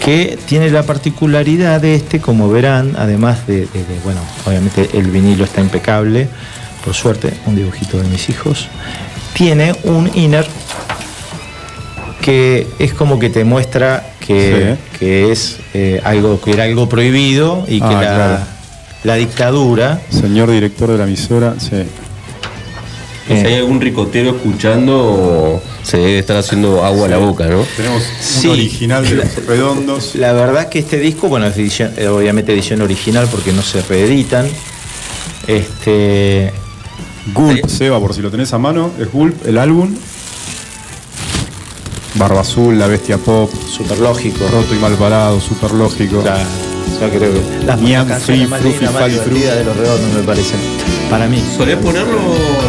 [0.04, 5.08] que tiene la particularidad de este, como verán, además de, de- de, bueno, obviamente el
[5.10, 6.28] vinilo está impecable,
[6.84, 8.68] por suerte, un dibujito de mis hijos,
[9.34, 10.46] tiene un inner
[12.22, 17.64] que es como que te muestra que, que es eh, algo que era algo prohibido
[17.68, 18.38] y que Ah, la, claro.
[19.04, 21.84] la dictadura Señor director de la emisora, sí.
[23.28, 23.44] Si Eh.
[23.48, 27.64] hay algún ricotero escuchando, se debe estar haciendo agua a la boca, ¿no?
[27.76, 28.48] Tenemos Sí.
[28.48, 30.16] un original de los redondos.
[30.16, 33.82] La verdad que este disco, bueno, es edición, eh, obviamente edición original porque no se
[33.82, 34.48] reeditan.
[35.48, 36.52] Este,
[37.34, 39.96] Gulp, Seba, por si lo tenés a mano, es Gulp, el álbum.
[42.16, 44.46] Barba Azul, La Bestia Pop, súper lógico.
[44.52, 46.24] Roto y Mal Parado, Super Lógico.
[46.24, 46.38] Ya,
[47.02, 50.95] ya creo que las Niam, canciones Free, más lindas, de los redondos me parecen.
[51.10, 51.42] Para mí.
[51.56, 52.18] ¿Solés ponerlo?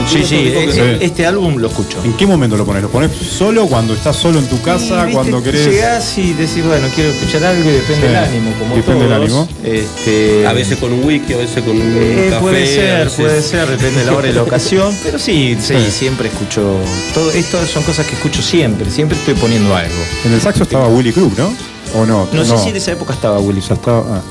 [0.06, 0.52] Sí, sí,
[1.00, 1.98] este álbum lo escucho.
[2.04, 2.82] ¿En qué momento lo pones?
[2.82, 5.08] ¿Lo pones solo cuando estás solo en tu casa?
[5.08, 5.66] Y, cuando querés.
[5.66, 9.12] Llegás y decís, bueno, quiero escuchar algo y depende Sí, del ánimo, como depende del
[9.14, 9.48] ánimo.
[9.64, 12.40] Este, A veces con un whisky, a veces con un Eh, café.
[12.42, 14.94] puede ser, veces- puede ser, depende de la hora y la ocasión.
[15.02, 15.90] Pero sí, sí, Sí.
[15.90, 16.76] siempre escucho.
[17.14, 19.94] Todo esto son cosas que escucho siempre, siempre estoy poniendo algo.
[20.26, 21.52] En el saxo estaba Willy Crook, ¿no?
[21.94, 22.28] ¿O no?
[22.32, 23.78] No, sé si en esa época estaba Willy Ya Crook.
[23.80, 24.18] estaba.
[24.18, 24.22] ah.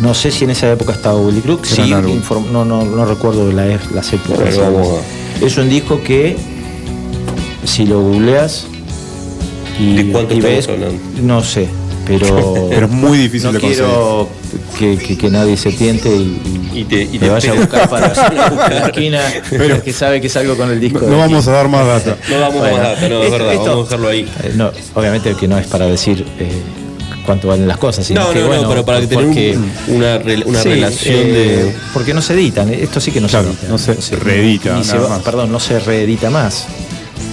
[0.00, 1.64] No sé si en esa época estaba Willy Crook.
[1.64, 4.56] Sí, no, no, no recuerdo la, las épocas.
[5.42, 6.36] Es un disco que,
[7.64, 8.66] si lo googleas
[9.78, 11.00] y, ¿De cuánto y estamos ves, hablando?
[11.22, 11.68] no sé,
[12.06, 14.28] pero, Pero es muy difícil no de quiero
[14.78, 17.88] que, que- que nadie se tiente y, Y te- y me te vaya a buscar
[17.88, 18.08] para
[18.70, 21.00] la esquina, Pero- que sabe que salgo con el disco.
[21.08, 22.16] No, vamos a dar más data.
[22.30, 24.20] No damos Bueno, más data, no, es verdad, esto- vamos a dejarlo ahí.
[24.42, 26.50] Eh, no, obviamente que no es para decir eh,
[27.28, 29.54] cuánto valen las cosas, sino No, que no, bueno, no, pero para que tener porque-
[29.88, 31.74] un- una, rel- una Sí, relación eh, de.
[31.92, 33.68] Porque no se editan, eh, esto sí que no Claro, se edita.
[33.68, 35.22] no se reedita, ni se nada va- más.
[35.22, 36.64] perdón, no se reedita más.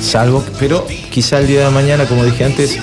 [0.02, 2.78] Salvo, pero quizá el día de mañana, como dije antes,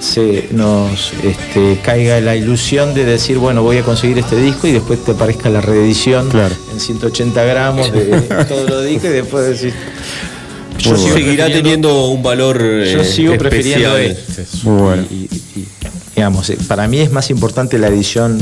[0.00, 4.72] se nos este, caiga la ilusión de decir, bueno, voy a conseguir este disco y
[4.72, 6.54] después te aparezca la reedición Claro.
[6.70, 9.72] en 180 gramos de todos los discos y después decir.
[10.78, 12.58] Yo sigo seguirá prefiriendo- teniendo un valor.
[12.58, 14.24] yo eh, sigo prefiriendo especial.
[14.38, 14.66] este.
[14.68, 15.02] Muy bueno.
[15.10, 15.68] Y, y- y,
[16.16, 18.38] digamos, eh, para mí es más importante la edición.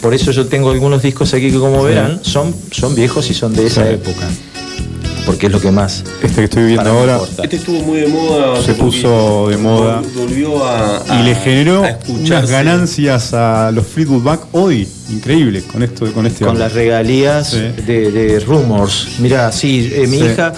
[0.00, 3.52] Por eso yo tengo algunos discos aquí que, como verán, son, son viejos y son
[3.54, 3.94] de esa Sí.
[3.94, 4.28] época.
[5.26, 6.02] Porque es lo que más.
[6.22, 7.44] Este que estoy viendo ahora importa.
[7.44, 8.60] Este estuvo muy de moda.
[8.62, 10.00] Se puso de moda.
[10.00, 11.04] Vol- Volvió a.
[11.06, 14.88] y a- le generó unas ganancias a los Fleetwood Mac hoy.
[15.10, 16.60] Increíble con esto, con este Con álbum.
[16.62, 17.82] las regalías Sí.
[17.86, 19.08] de, de Rumors.
[19.18, 20.24] Mira, sí, eh, mi Sí.
[20.24, 20.54] hija,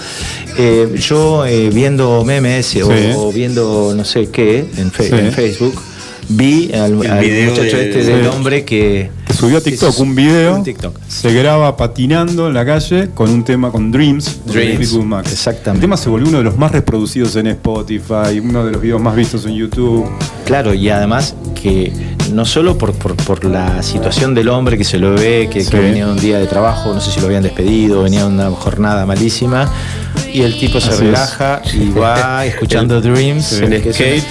[0.57, 2.73] eh, yo eh, viendo memes
[3.17, 5.15] o, viendo no sé qué en, fe- Sí.
[5.15, 5.75] en Facebook,
[6.29, 9.09] vi al, El al video muchacho de- este del hombre que.
[9.37, 10.55] Subió a TikTok un video.
[10.57, 10.95] un TikTok.
[11.07, 14.41] Se graba patinando en la calle con un tema con Dreams.
[14.45, 15.25] de Dreams, Mac.
[15.29, 15.79] exactamente.
[15.79, 19.01] El tema se volvió uno de los más reproducidos en Spotify, uno de los videos
[19.01, 20.07] más vistos en YouTube.
[20.45, 21.91] Claro, y además que
[22.31, 25.71] no solo por, por, por la situación del hombre que se lo ve, que, Sí.
[25.71, 28.27] que venía de un día de trabajo, no sé si lo habían despedido, venía de
[28.27, 29.71] una jornada malísima,
[30.31, 30.99] y el tipo se Así es.
[31.01, 33.45] relaja y va escuchando Dreams.
[33.45, 33.63] Sí.
[33.63, 34.23] El es skate.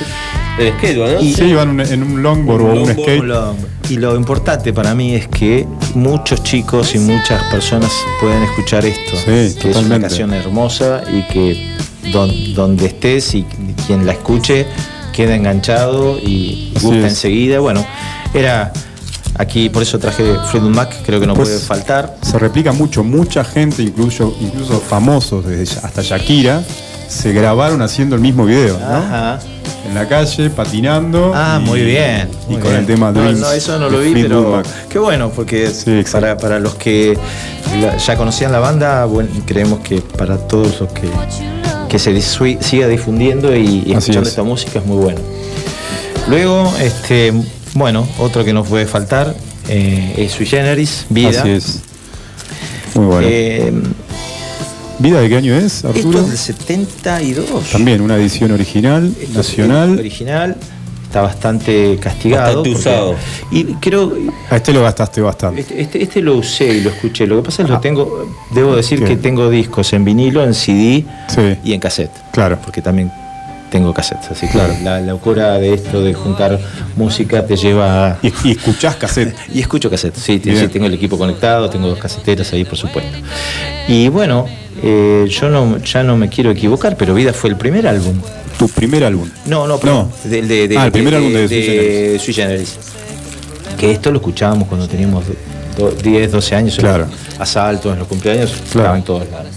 [0.59, 1.21] El skate, ¿no?
[1.21, 3.21] Y- Sí, iban en- en un longboard o un skate.
[3.23, 3.57] un.
[3.91, 9.17] Y lo importante para mí es que muchos chicos y muchas personas pueden escuchar esto,
[9.17, 10.09] Sí, que es una totalmente.
[10.09, 11.75] canción hermosa y que
[12.13, 13.45] don- donde estés y
[13.87, 14.67] quien la escuche
[15.13, 17.61] queda enganchado y gusta enseguida.
[17.61, 17.85] Bueno,
[18.33, 18.73] era
[19.39, 22.17] aquí, por eso traje Freedom Mac, creo que no Pues, puede faltar.
[22.23, 26.63] Se replica mucho, mucha gente, incluso, incluso famosos, desde hasta Shakira,
[27.13, 28.87] se grabaron haciendo el mismo video, ¿no?
[28.87, 29.39] Ajá.
[29.87, 31.33] En la calle, patinando.
[31.35, 32.29] Ah, y- muy bien.
[32.49, 32.77] Y con bien.
[32.77, 33.41] el tema No, Dreams.
[33.41, 37.19] No, eso no lo vi, pero qué bueno, porque Sí, para, para los que
[38.05, 41.09] ya conocían la banda, bueno, creemos que para todos los que,
[41.89, 44.29] que se siga difundiendo y, escuchando es.
[44.29, 45.21] esta música es muy bueno.
[46.29, 47.33] Luego, este,
[47.75, 49.35] bueno, otro que nos puede faltar
[49.69, 51.41] eh, es Sui Generis, Vida.
[51.41, 51.81] Así es.
[52.95, 53.29] Muy bueno.
[53.31, 53.73] Eh,
[54.99, 56.21] ¿Vida de qué año es, esto Arturo?
[56.21, 57.71] es del 72.
[57.73, 59.99] También una edición original, Esto es nacional.
[59.99, 60.57] Original.
[61.05, 62.63] Está bastante castigado.
[62.63, 63.15] Bastante porque- usado.
[63.51, 64.13] Y creo,
[64.51, 65.61] A este lo gastaste bastante.
[65.61, 67.27] Este, este, este lo usé y lo escuché.
[67.27, 69.07] Lo que pasa es que lo tengo, debo decir ¿Qué?
[69.09, 72.13] que tengo discos en vinilo, en CD Sí, y en cassette.
[72.33, 72.59] claro.
[72.65, 73.13] Porque también
[73.73, 74.31] tengo cassettes.
[74.31, 76.61] Así que la locura de esto de juntar
[76.97, 78.19] música te lleva a.
[78.23, 79.35] Y, y escuchás cassette.
[79.55, 80.15] Y escucho cassette.
[80.17, 83.11] Sí, sí, tengo el equipo conectado, tengo dos caseteras ahí, por supuesto.
[83.89, 84.47] Y bueno,
[84.83, 88.15] eh, yo no, ya no me quiero equivocar, pero Vida fue el primer álbum.
[88.59, 89.29] Tu primer álbum.
[89.47, 90.11] No, no, perdón.
[90.25, 90.31] No.
[90.31, 92.23] Del de, de- Ah, el primer álbum de Sui Generis.
[92.23, 92.79] Sui Generis.
[93.79, 95.25] Que esto lo escuchábamos cuando teníamos
[95.77, 96.77] do- 10, 12 años.
[96.77, 97.07] Claro.
[97.39, 98.51] Asaltos en los cumpleaños.
[98.51, 98.65] Claro.
[98.67, 99.49] Estaba en todos lados.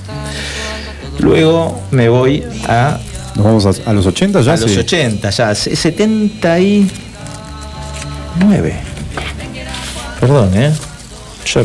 [1.20, 3.00] Luego me voy a,
[3.36, 4.54] Nos vamos a, a los 80 ya.
[4.54, 4.78] a los sí.
[4.80, 8.76] 80, ya, se- 79.
[10.20, 10.72] Perdón, ¿eh?
[11.46, 11.64] Yo,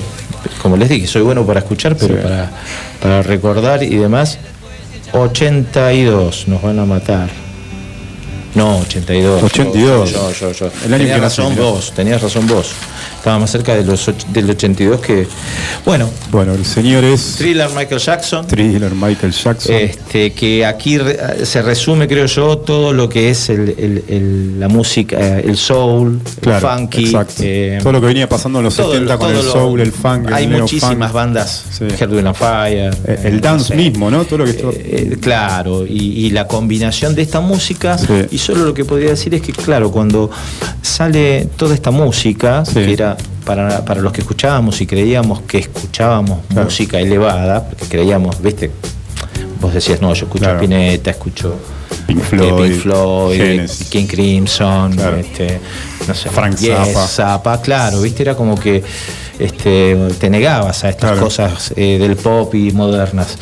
[0.61, 2.21] como les dije, soy bueno para escuchar, pero Sí.
[2.23, 2.51] para,
[3.01, 4.39] para recordar y demás.
[5.13, 7.29] 82, nos van a matar.
[8.55, 9.43] No, 82.
[9.45, 10.11] 82.
[10.13, 10.67] Yo, yo, yo.
[10.85, 12.73] El año tenías que razón nací, vos, tenías razón vos.
[13.21, 15.27] Estaba más cerca de los, del 82 que.
[15.85, 18.47] Bueno, Bueno, el señor es Thriller Michael Jackson.
[18.47, 19.75] Thriller Michael Jackson.
[19.77, 24.59] Este, que aquí re- se resume, creo yo, todo lo que es el- el- el-
[24.61, 27.05] la música, eh, el soul, claro, el funky.
[27.05, 27.35] exacto.
[27.45, 29.81] eh, todo lo que venía pasando en los todo 70 lo- con el lo- soul,
[29.83, 31.65] el funk, Hay muchísimas bandas.
[31.73, 31.85] Sí.
[32.01, 32.91] And Fire.
[33.07, 33.77] Eh, el eh, dance no sé.
[33.91, 34.25] mismo, ¿no?
[34.25, 34.51] Todo lo que
[34.83, 38.07] Eh, claro, y, y la combinación de esta música, Sí.
[38.31, 40.31] y solo lo que podría decir es que, claro, cuando
[40.81, 42.75] sale toda esta música, Sí.
[42.75, 43.10] que era
[43.45, 46.65] para, para los que escuchábamos y creíamos que escuchábamos Claro.
[46.65, 48.71] música elevada, porque creíamos, viste,
[49.61, 50.59] vos decías, no, yo escucho Claro.
[50.59, 51.55] Spinetta, escucho
[52.07, 53.71] Pink eh, Floyd, Pink Floyd.
[53.91, 55.17] King Crimson, Claro.
[55.17, 55.61] este,
[56.09, 57.07] no sé, Frank Yes, Zappa.
[57.07, 58.83] Zappa, claro, viste, era como que
[59.39, 61.25] este, te negabas a estas Claro.
[61.25, 63.37] cosas eh, del pop y modernas.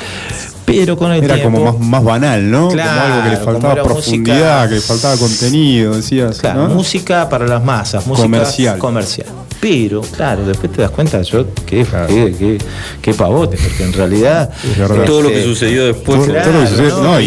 [0.64, 2.68] Pero con el Era tiempo, como más, más banal, ¿no?
[2.68, 6.38] Claro, como algo que le faltaba profundidad, música- que le faltaba contenido, decías.
[6.40, 6.74] Claro, ¿no?
[6.74, 8.78] música para las masas, música Comercial.
[8.78, 9.28] comercial.
[9.60, 12.58] Pero, claro, después te das cuenta, yo, qué, qué, qué,
[13.02, 14.50] qué pavote, porque en realidad.
[14.64, 15.04] Es verdad.
[15.04, 16.24] Todo lo que este, sucedió después.
[16.26, 17.26] Todo- todo lo que sucedió- no, y-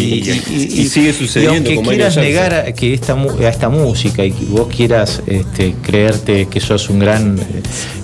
[0.50, 4.44] y sigue sucediendo Y aunque quieras negar a, que esta, a esta música y que
[4.46, 7.42] vos quieras este, creerte que sos un gran eh,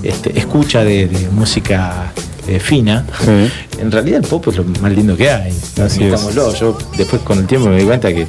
[0.03, 2.13] este, escucha de, de música
[2.47, 3.81] eh, fina, Sí.
[3.81, 5.53] en realidad el pop es lo más lindo que hay.
[5.83, 6.35] Así es.
[6.35, 8.27] Yo después con el tiempo me di cuenta que,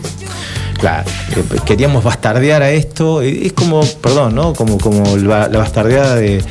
[0.80, 3.22] claro, que queríamos bastardear a esto.
[3.22, 4.54] Es como, perdón, ¿no?
[4.54, 6.44] Como, como la, la bastardeada de,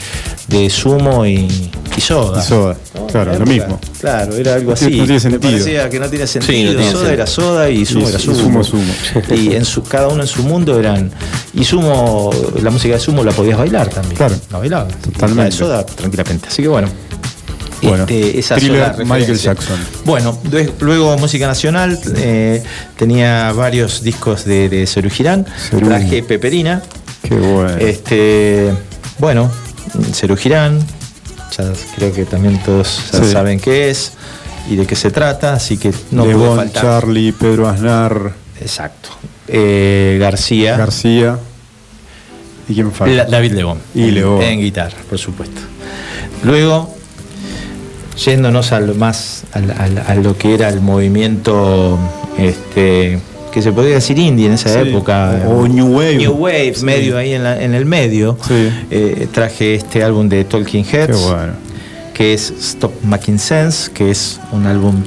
[0.48, 1.48] de Sumo y,
[1.96, 2.42] y Soda.
[2.42, 2.76] Y Soda,
[3.10, 3.78] claro, lo mismo.
[4.00, 4.84] Claro, era algo así.
[4.84, 5.40] no tiene Me sentido.
[5.52, 6.52] parecía que no tiene sentido.
[6.56, 7.12] Sí, no tiene soda sentido.
[7.14, 8.36] era Soda y Sumo Y- era y Sumo.
[8.36, 8.92] Sumo, Sumo.
[9.36, 11.10] Y en su, cada uno en su mundo eran.
[11.54, 12.30] Y Sumo,
[12.62, 14.14] la música de Sumo la podías bailar también.
[14.16, 14.34] Claro.
[14.52, 14.86] La bailaba.
[14.88, 15.34] Totalmente.
[15.36, 16.48] La de Soda, tranquilamente.
[16.48, 16.88] Así que bueno.
[17.82, 19.38] Bueno, Este, esa thriller sola Michael.
[19.38, 19.78] Jackson.
[20.04, 20.38] Bueno,
[20.80, 22.62] luego música nacional, eh,
[22.96, 25.86] tenía varios discos de, de Cerú Girán, Cerú.
[25.88, 26.82] traje Peperina,
[27.22, 27.76] Qué bueno.
[27.78, 28.72] este,
[29.18, 29.50] bueno,
[30.12, 30.80] Cerú Girán,
[31.56, 33.32] ya creo que también todos ya Sí.
[33.32, 34.12] saben qué es
[34.68, 36.82] y de qué se trata, así que no puede faltar.
[36.82, 39.10] Charlie, Pedro Aznar, Exacto.
[39.46, 41.38] Eh, García, García.
[42.68, 43.14] ¿Y quién falta?
[43.14, 43.78] La- David Lebón.
[43.94, 44.42] Y Lebón.
[44.42, 45.60] En guitarra, por supuesto.
[46.42, 46.97] Luego,
[48.24, 51.98] yéndonos al más al- al- a lo que era el movimiento
[52.36, 53.18] este
[53.52, 54.90] que se podría decir indie en esa Sí.
[54.90, 55.42] época.
[55.48, 56.16] O New Wave.
[56.16, 56.84] New Wave, Sí.
[56.84, 58.36] medio ahí en, la- en el medio.
[58.46, 58.68] Sí.
[58.90, 61.52] Eh, traje este álbum de Talking Heads, bueno.
[62.12, 65.02] que es Stop Making Sense, que es un álbum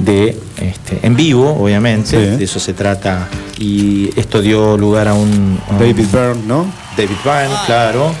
[0.00, 3.26] de este, en vivo, obviamente, de eso se trata.
[3.58, 6.66] Y esto dio lugar a un, a un- David Byrne, ¿no?
[6.96, 8.12] David Byrne, claro,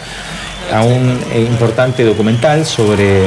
[0.72, 3.24] a un eh, importante documental sobre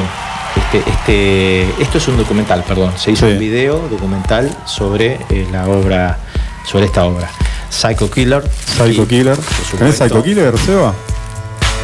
[0.73, 3.33] este, este, esto es un documental, perdón, se hizo Sí.
[3.33, 6.17] un video documental sobre eh, la obra,
[6.65, 7.29] sobre esta obra,
[7.69, 8.43] Psycho Killer.
[8.65, 9.37] Psycho Y, Killer.
[9.77, 10.93] ¿Tenés Psycho Killer, Seba?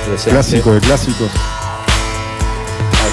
[0.06, 0.32] presente.
[0.32, 1.30] Clásico de clásicos.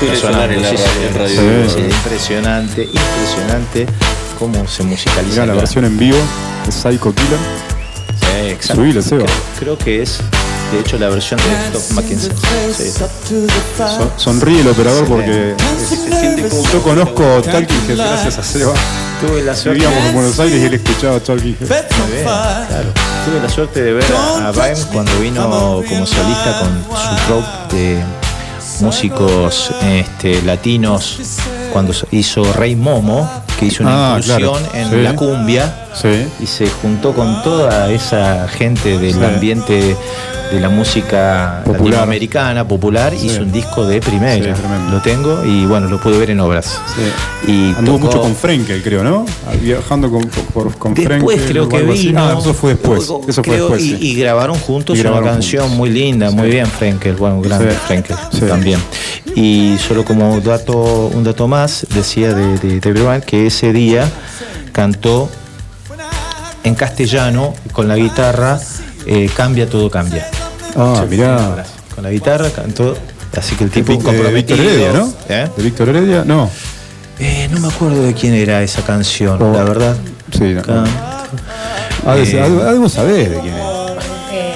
[0.01, 3.87] Sí, sí, sí, impresionante, impresionante
[4.39, 5.33] cómo se musicaliza.
[5.43, 6.19] Mirá la versión en vivo
[6.67, 7.39] de Psycho Killer.
[8.21, 8.83] Sí, exacto.
[8.83, 9.25] Subile, Seba.
[9.25, 10.21] Creo, creo que es,
[10.73, 12.91] de hecho, la versión de Making Sense.
[12.91, 12.91] Sí.
[13.77, 15.55] Son- sonríe el operador porque
[16.73, 18.73] yo conozco Talking Heads gracias a Seba.
[19.21, 19.81] Tuve la suerte.
[19.81, 22.89] Vivíamos en Buenos Aires y él escuchaba Talking claro.
[23.27, 24.53] Tuve la suerte de ver a, a
[24.93, 25.43] cuando vino
[25.89, 28.05] como solista con su troupe de
[28.81, 31.19] músicos este, latinos
[31.73, 34.59] cuando hizo Rey Momo, que hizo una Ah, incursión claro.
[34.75, 34.97] en Sí.
[34.97, 36.27] la cumbia Sí.
[36.41, 39.25] y se juntó con toda esa gente del Sí.
[39.25, 39.97] ambiente
[40.53, 41.85] de la música Popular.
[41.85, 43.27] latinoamericana, popular, Sí.
[43.27, 44.55] hizo un disco de primera.
[44.91, 46.81] Lo tengo y bueno, lo pude ver en obras.
[47.47, 49.25] Y Anduvo tocó- mucho con Frenkel, creo, ¿no?
[49.63, 52.21] Viajando con, por, con Después Frenkel creo que vino.
[52.23, 53.03] Ah, eso fue después.
[53.29, 53.83] Eso fue después.
[53.83, 55.79] y, grabaron juntos Y grabaron una canción juntos.
[55.79, 57.71] muy linda, muy bien, Frenkel, bueno, grande.
[57.87, 58.17] Frenkel
[58.49, 58.81] también.
[59.35, 64.09] Y solo como dato, un dato más, decía de, de Byrne que ese día
[64.73, 65.29] cantó
[66.65, 68.59] en castellano con la guitarra
[69.07, 70.27] eh, Cambia todo cambia.
[70.77, 71.65] Ah, mirá.
[71.95, 72.97] Con la guitarra cantó,
[73.37, 74.57] así que el tipo De, de comprometido.
[74.57, 75.13] Víctor Heredia, ¿no?
[75.29, 75.49] ¿Eh?
[75.57, 76.25] ¿De Víctor Heredia?
[76.25, 76.51] No.
[77.21, 79.53] Eh, no me acuerdo de quién era esa canción, Oh.
[79.53, 79.95] la verdad.
[80.37, 80.63] Sí, no.
[82.07, 82.25] Ah, de- Eh.
[82.27, 83.63] de quién es.
[84.33, 84.55] eh,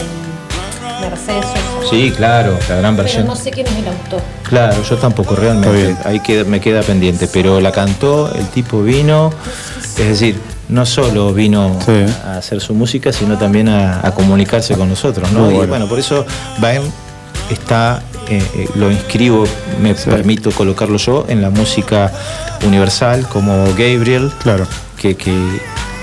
[1.00, 1.90] Mercedes Sosa.
[1.90, 3.26] Sí, claro, la gran Pero versión.
[3.26, 4.20] no sé quién es el autor.
[4.48, 5.96] Claro, yo tampoco realmente.
[6.04, 7.28] Ahí queda, me queda pendiente.
[7.32, 9.30] Pero la cantó, el tipo vino,
[9.98, 12.04] es decir, no solo vino Sí.
[12.24, 15.40] a hacer su música, sino también a, a comunicarse con nosotros, ¿no?
[15.40, 15.68] Muy Y bueno.
[15.70, 16.26] bueno, por eso
[16.59, 16.83] Baem
[17.50, 19.44] está, eh, eh, lo inscribo,
[19.81, 20.11] me Sí.
[20.11, 22.12] permito colocarlo yo en la música
[22.66, 24.66] universal como Gabriel, Claro.
[25.00, 25.33] que, que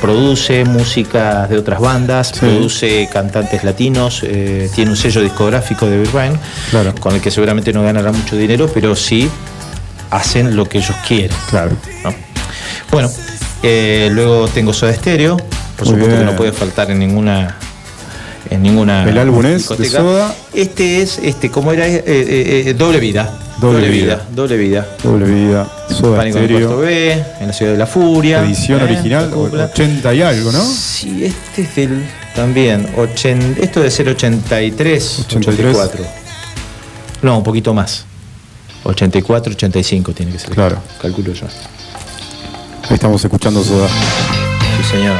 [0.01, 2.39] produce música de otras bandas, Sí.
[2.39, 6.09] produce cantantes latinos, eh, tiene un sello discográfico de Bill
[6.71, 6.93] Claro.
[6.99, 9.29] con el que seguramente no ganará mucho dinero, pero sí
[10.11, 11.35] hacen lo que ellos quieren.
[11.49, 11.71] Claro.
[12.03, 12.13] ¿no?
[12.91, 13.09] Bueno,
[13.63, 15.37] eh, luego tengo Soda Stereo,
[15.77, 17.57] por Muy supuesto que no puede faltar en ninguna
[18.49, 19.89] en ninguna ¿El álbum es de.
[19.89, 20.33] Soda?
[20.53, 21.87] Este es, este, ¿cómo era?
[21.87, 23.39] Eh, eh, doble vida.
[23.59, 24.21] Doble Vida.
[24.31, 24.85] Doble vida.
[25.01, 25.65] Doble vida.
[25.89, 26.67] Soda Pánico en el.
[26.67, 28.43] B, en la ciudad de la furia.
[28.43, 29.65] Edición original, La cúpula.
[29.73, 30.61] 80 y algo, ¿no?
[30.61, 32.03] Sí, este es del.
[32.35, 32.85] También.
[32.97, 35.75] ochen- esto debe ser 83, 83.
[35.75, 36.03] 84.
[37.21, 38.03] No, un poquito más.
[38.83, 40.49] 84, 85 tiene que ser.
[40.49, 40.77] Claro.
[41.01, 41.45] Calculo yo.
[42.95, 43.87] Estamos escuchando Soda.
[43.89, 45.15] Sí, señor.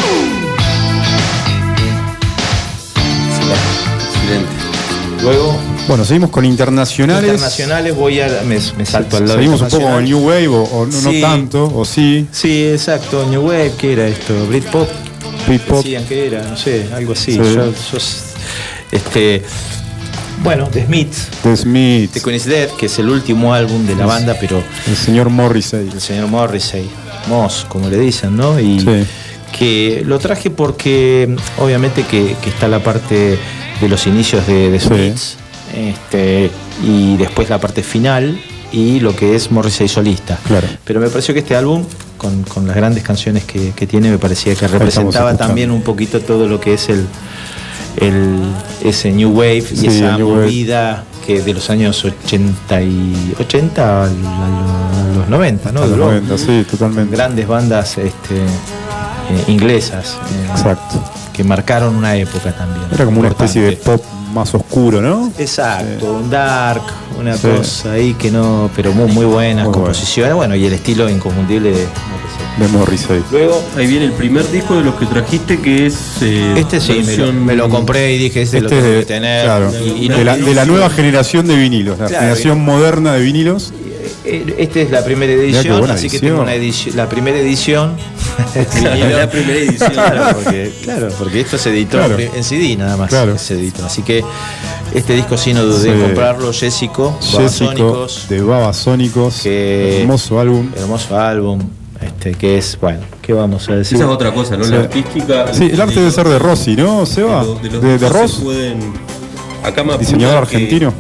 [4.14, 4.50] Excelente.
[5.22, 5.58] Luego,
[5.88, 7.32] Bueno, seguimos con internacionales.
[7.34, 8.28] internacionales, voy a.
[8.46, 10.04] Me, me salto al lado Seguimos un poco con.
[10.06, 12.26] New Wave, o, o no, tanto, o sí.
[12.32, 13.26] Sí, exacto.
[13.30, 14.34] New Wave, ¿qué era esto?
[14.48, 14.88] Britpop.
[15.48, 15.78] Britpop.
[15.84, 17.34] Decían que era, no sé, algo así.
[17.34, 17.38] Sí.
[17.38, 17.98] Yo, yo-
[18.92, 19.44] este,
[20.44, 23.96] Bueno, The Smiths, The Smiths, The Queen is Dead, que es el último álbum de
[23.96, 25.90] la banda, pero el señor Morrissey.
[25.92, 26.90] el señor Morrissey,
[27.28, 28.60] Moss, como le dicen, ¿no?
[28.60, 29.06] Y Sí.
[29.58, 33.38] que lo traje porque obviamente que, que está la parte
[33.82, 35.14] de los inicios de, de Sí.
[35.74, 36.50] Este,
[36.84, 38.40] y después la parte final
[38.72, 40.38] y lo que es Morrissey solista.
[40.48, 40.68] Claro.
[40.84, 41.84] Pero me pareció que este álbum,
[42.18, 46.20] con, con las grandes canciones que, que tiene, me parecía que representaba también un poquito
[46.22, 47.06] todo lo que es el,
[47.98, 48.40] el
[48.84, 50.24] ese New Wave Sí, y esa Wave.
[50.24, 54.85] movida que de los años 80 y 80 a, los- a
[55.30, 55.80] los 90, ¿no?
[55.80, 56.06] A los Duró.
[56.06, 57.16] 90, sí, totalmente.
[57.16, 61.04] Grandes bandas este, eh, inglesas eh, Exacto.
[61.34, 62.86] que marcaron una época también.
[62.92, 64.02] Era como una especie de pop
[64.34, 65.32] más oscuro, ¿no?
[65.38, 66.82] Exacto, un dark,
[67.20, 67.48] una Sí.
[67.48, 71.72] cosa ahí que no, pero muy, muy buenas Muy composiciones, bueno, y el estilo inconfundible
[71.72, 72.60] de Morrissey.
[72.60, 73.24] De Morrissey.
[73.32, 75.96] Luego, Ahí viene el primer disco de los que trajiste que es.
[76.22, 78.92] eh, este sí, me lo, me lo compré y dije, este, lo Este tengo es
[78.92, 79.46] que de, tener.
[79.46, 82.64] claro, y- y no- de, la, de la nueva generación de vinilos, la Claro, generación
[82.66, 83.74] moderna de vinilos.
[84.26, 87.96] Esta es la primera edición, así que tengo una edición, la primera edición.
[89.16, 89.92] la primera edición.
[89.92, 92.18] Claro, porque, claro, porque esto se editó Claro.
[92.20, 93.10] en CD nada más.
[93.10, 93.38] Claro.
[93.38, 93.86] Se editó.
[93.86, 94.24] Así que
[94.94, 99.42] este disco sí no dudé en comprarlo, Jessico, Jessico Babasónicos, de Babasónicos.
[99.42, 100.72] Que- Hermoso álbum.
[100.76, 101.60] hermoso álbum,
[102.02, 103.96] este que es, bueno, ¿qué vamos a decir?
[103.98, 104.64] Esa es otra cosa, ¿no?
[104.64, 104.72] Sí.
[104.72, 105.54] La artística.
[105.54, 107.42] Sí, el arte de debe los- ser de Rossi, ¿no, Seba?
[107.42, 108.94] de los- de los De, de Ross, se pueden-
[109.64, 110.94] Acá me diseñador que- argentino.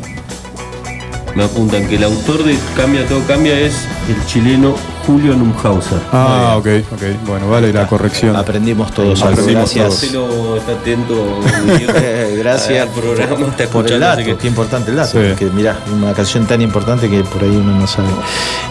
[1.35, 3.73] Me apuntan que el autor de Cambia Todo Cambia es
[4.09, 4.75] el chileno
[5.05, 5.99] Julio Numhauser.
[6.11, 7.27] Ah, ok, ok.
[7.27, 8.35] Bueno, vale la corrección.
[8.35, 9.21] Aprendimos todos.
[9.21, 9.87] Aprendimos Gracias.
[10.13, 11.39] Marcelo está atento.
[12.37, 15.27] Gracias al programa, está por el dato, que- qué importante el dato, Sí.
[15.29, 18.07] porque mirá, una canción tan importante que por ahí uno no sabe.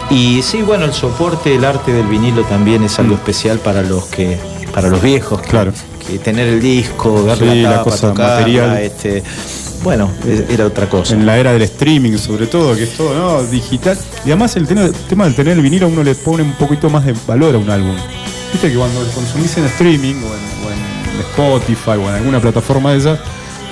[0.09, 4.05] Y sí, bueno, el soporte, el arte del vinilo también es algo especial para los
[4.05, 4.37] que,
[4.73, 5.49] para los viejos, Mm.
[5.49, 5.71] Claro.
[6.05, 8.77] que tener el disco, ver Sí, la cosa tocarla, material.
[8.77, 9.23] este,
[9.83, 11.13] bueno, es- era otra cosa.
[11.13, 13.43] En la era del streaming, sobre todo, que es todo ¿no?
[13.43, 13.97] digital.
[14.25, 16.53] Y además el tema, el tema del tener el vinilo a uno le pone un
[16.53, 17.95] poquito más de valor a un álbum.
[18.51, 22.39] Viste que cuando lo consumís en streaming o en, o en Spotify o en alguna
[22.39, 23.19] plataforma de esas,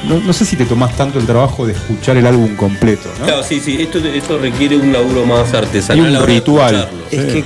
[0.08, 3.26] no, no sé si te tomás tanto el trabajo de escuchar el álbum completo, ¿no?
[3.26, 6.04] Claro, sí, sí, esto, esto requiere un laburo más artesanal.
[6.04, 6.90] Y un de ritual.
[7.10, 7.28] Es Sí.
[7.32, 7.44] que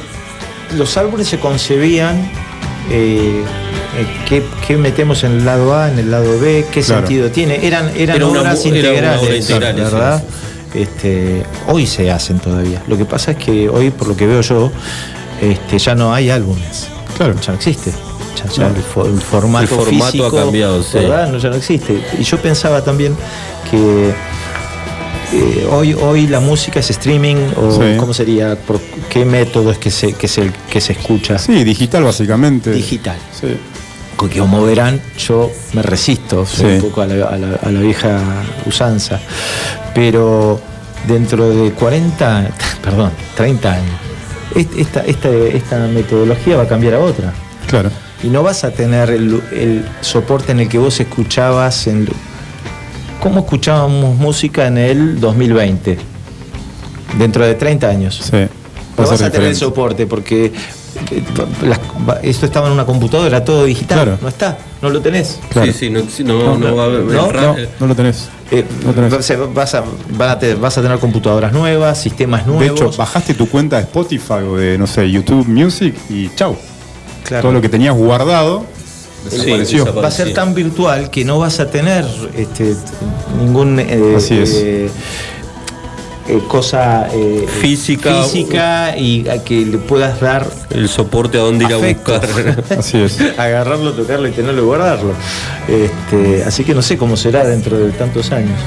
[0.76, 2.30] los álbumes se concebían
[2.90, 3.42] eh,
[3.98, 7.02] eh, qué, qué metemos en el lado A, en el lado B, qué Claro.
[7.02, 7.66] sentido tiene.
[7.66, 10.24] Eran, eran Era obras era una integrales, obra integrales, ¿verdad?
[10.74, 12.82] Este, hoy se hacen todavía.
[12.88, 14.72] Lo que pasa es que hoy, por lo que veo yo,
[15.42, 16.88] este, ya no hay álbumes.
[17.18, 17.34] Claro.
[17.40, 17.92] Ya no existe.
[18.38, 18.76] Ya, ya No.
[18.76, 21.00] el, fo- el formato, El formato ha cambiado, sí.
[21.00, 21.30] ¿verdad?
[21.32, 22.00] No, ya no existe.
[22.20, 23.16] Y yo pensaba también
[23.72, 24.14] que
[25.34, 27.98] eh, hoy, hoy la música es streaming o Sí.
[28.00, 32.04] cómo sería, por qué método es que se, que se, que se escucha Sí, digital
[32.04, 32.72] básicamente.
[32.72, 33.18] digital.
[33.40, 33.58] Sí.
[34.18, 36.64] Porque como verán, yo me resisto Sí.
[36.64, 38.20] un poco a la, a la- a la vieja
[38.66, 39.20] usanza.
[39.94, 40.60] Pero
[41.08, 42.50] dentro de 40,
[42.84, 43.96] perdón, 30 años,
[44.56, 47.34] est- esta, esta, esta metodología va a cambiar a otra.
[47.68, 47.92] Claro.
[48.24, 52.08] Y no vas a tener el, el soporte en el que vos escuchabas en,
[53.22, 55.98] ¿Cómo escuchábamos música en el 2020?
[57.18, 58.20] Dentro de 30 años.
[58.24, 58.32] Sí.
[58.38, 58.48] Va
[58.98, 60.46] No a vas a tener el soporte porque
[61.12, 61.24] eh,
[61.64, 61.80] las-
[62.24, 64.04] esto estaba en una computadora, todo digital.
[64.04, 64.18] Claro.
[64.22, 65.40] No está, no lo tenés.
[65.50, 65.72] Claro.
[65.72, 67.02] Sí, sí, no, sí, no, no va a haber.
[67.02, 68.30] No, no lo tenés.
[68.52, 69.12] Eh, No tenés.
[69.54, 72.80] vas, a, van a te- vas a tener computadoras nuevas, sistemas De nuevos.
[72.80, 76.56] hecho, bajaste tu cuenta de Spotify o de, no sé, YouTube Music y chau.
[77.24, 77.42] Claro.
[77.44, 78.66] Todo lo que tenías guardado
[79.30, 79.94] desapareció.
[79.94, 82.06] va a ser tan virtual que no vas a tener
[82.36, 82.76] este,
[83.40, 84.54] ningún eh, Así es.
[84.56, 84.90] eh,
[86.30, 88.24] eh, cosa eh, Física.
[88.24, 92.28] física y a que le puedas dar El soporte a dónde ir a buscar.
[92.78, 93.18] Así es.
[93.38, 95.14] agarrarlo, tocarlo y tenerlo y guardarlo.
[95.70, 98.60] Este, así que no sé cómo será dentro de tantos años.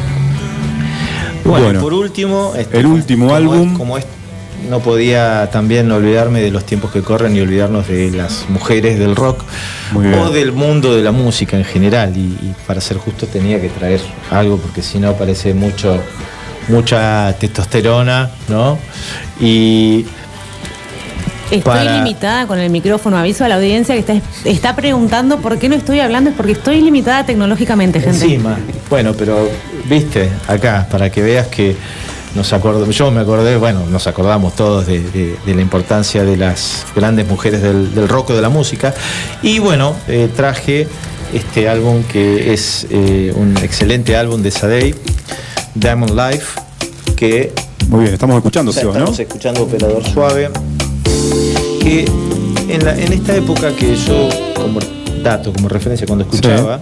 [1.45, 3.73] Bueno, Bueno, por último, este, el último como álbum.
[3.73, 4.07] es- como es-
[4.69, 9.17] no podía también olvidarme de los tiempos que corren y olvidarnos de las mujeres del
[9.17, 9.43] rock
[9.93, 10.19] Muy bien.
[10.19, 12.17] o del mundo de la música en general.
[12.17, 14.01] Y, y para ser justo tenía que traer
[14.31, 16.01] algo porque si no parece mucho
[16.69, 18.79] mucha testosterona, ¿no?
[19.41, 20.07] Y
[21.51, 23.17] Estoy Para- limitada con el micrófono.
[23.19, 26.31] Aviso a la audiencia que está, está preguntando por qué no estoy hablando.
[26.31, 28.25] Es porque estoy limitada tecnológicamente, gente.
[28.25, 28.57] Encima.
[28.89, 29.51] Bueno, pero
[29.89, 31.75] viste, acá, para que veas que
[32.35, 36.37] nos acordamos, yo me acordé, bueno, nos acordamos todos de, de- de la importancia de
[36.37, 38.95] las grandes mujeres del, del rock o de la música.
[39.43, 40.87] Y bueno, eh, traje
[41.35, 44.95] este álbum que es eh, un excelente álbum de Sadei,
[45.75, 46.61] Diamond Life,
[47.17, 47.53] que
[47.89, 48.99] Muy bien, estamos escuchando, Seba, ¿no?
[49.01, 50.51] estamos escuchando Operador Suave,
[51.81, 52.05] que
[52.69, 54.79] en, la- en esta época que yo, como
[55.23, 56.81] dato, como referencia, cuando escuchaba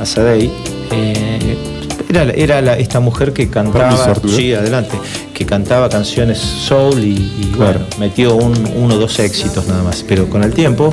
[0.00, 0.50] a Sadei,
[0.90, 1.73] eh,
[2.08, 4.14] Era, era la- esta mujer que cantaba.
[4.26, 4.96] Sí, adelante.
[5.32, 7.80] Que cantaba canciones soul y, y, Claro.
[7.80, 10.04] bueno, metió un, uno o dos éxitos nada más.
[10.06, 10.92] Pero con el tiempo,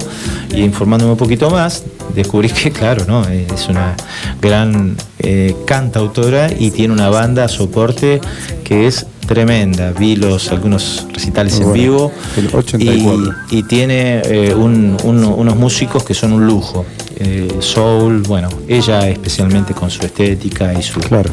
[0.54, 1.84] y informándome un poquito más,
[2.16, 3.24] descubrí que, claro, ¿no?
[3.30, 3.95] Eh, es una
[4.41, 8.20] gran eh, cantautora y tiene una banda soporte
[8.64, 9.91] que es tremenda.
[9.91, 13.34] Vi los algunos recitales en vivo el 84.
[13.51, 16.86] y, y tiene eh, un- uno- unos músicos que son un lujo.
[17.17, 21.30] Eh, soul, bueno, ella especialmente con su estética y su Claro.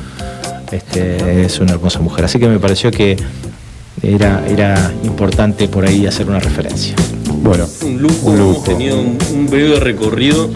[0.71, 2.25] este, es una hermosa mujer.
[2.27, 3.17] Así que me pareció que
[4.03, 6.95] era, era importante por ahí hacer una referencia.
[7.43, 8.51] Bueno, Un lujo, Un lujo.
[8.51, 10.51] hemos tenido un, un breve recorrido.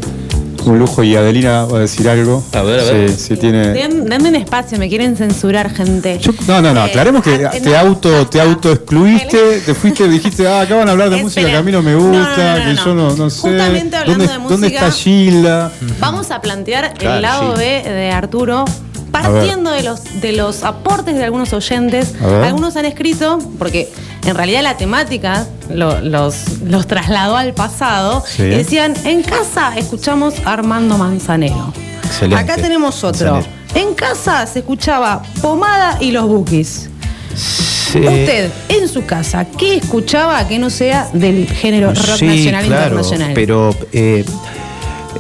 [0.71, 2.43] Un lujo y Adelina va a decir algo.
[2.53, 3.11] A ver, a ver.
[3.11, 3.69] Sí, sí tiene.
[3.71, 6.19] Den- denme un espacio, me quieren censurar, gente.
[6.19, 9.75] Yo- no, no, no, Eh, aclaremos que ah, te no, auto, te auto excluiste, te
[9.75, 12.11] fuiste, dijiste, ah, acá van a hablar de música que a mí no me gusta,
[12.11, 13.31] no, no, que no, yo no, no.
[13.31, 13.41] sé.
[13.41, 15.73] Justamente hablando ¿Dónde, de ¿Dónde música- está Gilda?
[16.01, 17.61] Vamos a plantear Claro, el lado sí.
[17.63, 18.65] B de Arturo.
[19.11, 23.93] Partiendo de los, de los aportes de algunos oyentes, algunos han escrito, porque
[24.25, 28.43] en realidad la temática lo- los, los trasladó al pasado, Sí.
[28.45, 31.73] y decían, en casa escuchamos a Armando Manzanero.
[32.05, 32.43] Excelente.
[32.43, 33.43] Acá tenemos otro.
[33.75, 36.89] En casa se escuchaba Pomada y los Bookies.
[37.35, 37.99] Sí.
[38.01, 42.69] Usted, en su casa, ¿qué escuchaba que no sea del género rock Sí, nacional e
[42.69, 43.33] claro, internacional?
[43.35, 44.25] Pero eh,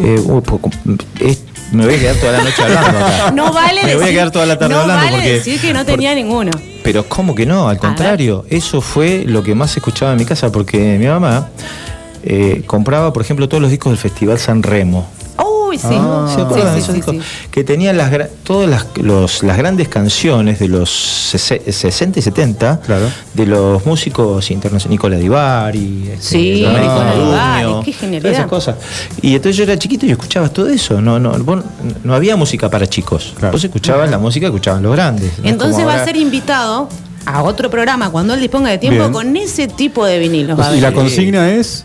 [0.00, 0.22] eh,
[1.20, 1.42] es-
[1.72, 3.30] me voy a quedar toda la noche hablando acá.
[3.34, 5.60] No vale Me voy a decir- quedar toda la tarde no hablando vale porque decir
[5.60, 6.50] que no tenía ninguno.
[6.82, 7.68] Pero ¿cómo que no?
[7.68, 11.48] Al contrario, eso fue lo que más escuchaba en mi casa porque mi mamá
[12.24, 15.06] eh, compraba, por ejemplo, todos los discos del Festival San Remo.
[15.72, 15.86] Uy, sí.
[15.90, 16.30] Ah.
[16.34, 17.14] ¿Se acuerdan Sí, de sí, esos sí, discos?
[17.16, 17.48] sí.
[17.50, 18.10] Que tenían las,
[18.44, 23.06] todas las, los- las grandes canciones de los sese- 60 y 70 Claro.
[23.34, 27.92] de los músicos internacionales, Nicola Di Bari, este, Sí, Domenico Nicola Di Modugno, Bari, qué
[27.92, 28.22] genialidad.
[28.22, 28.76] todas esas cosas.
[29.22, 31.00] Y entonces yo era chiquito y escuchabas todo eso.
[31.00, 31.64] No, no, vos-
[32.04, 33.32] no había música para chicos.
[33.38, 33.52] Claro.
[33.52, 35.32] Vos escuchabas la música escuchaban los grandes.
[35.42, 36.88] Entonces va a ser invitado
[37.24, 39.12] a otro programa cuando él disponga de tiempo Bien.
[39.12, 40.58] con ese tipo de vinilos.
[40.58, 41.84] a Y la consigna es.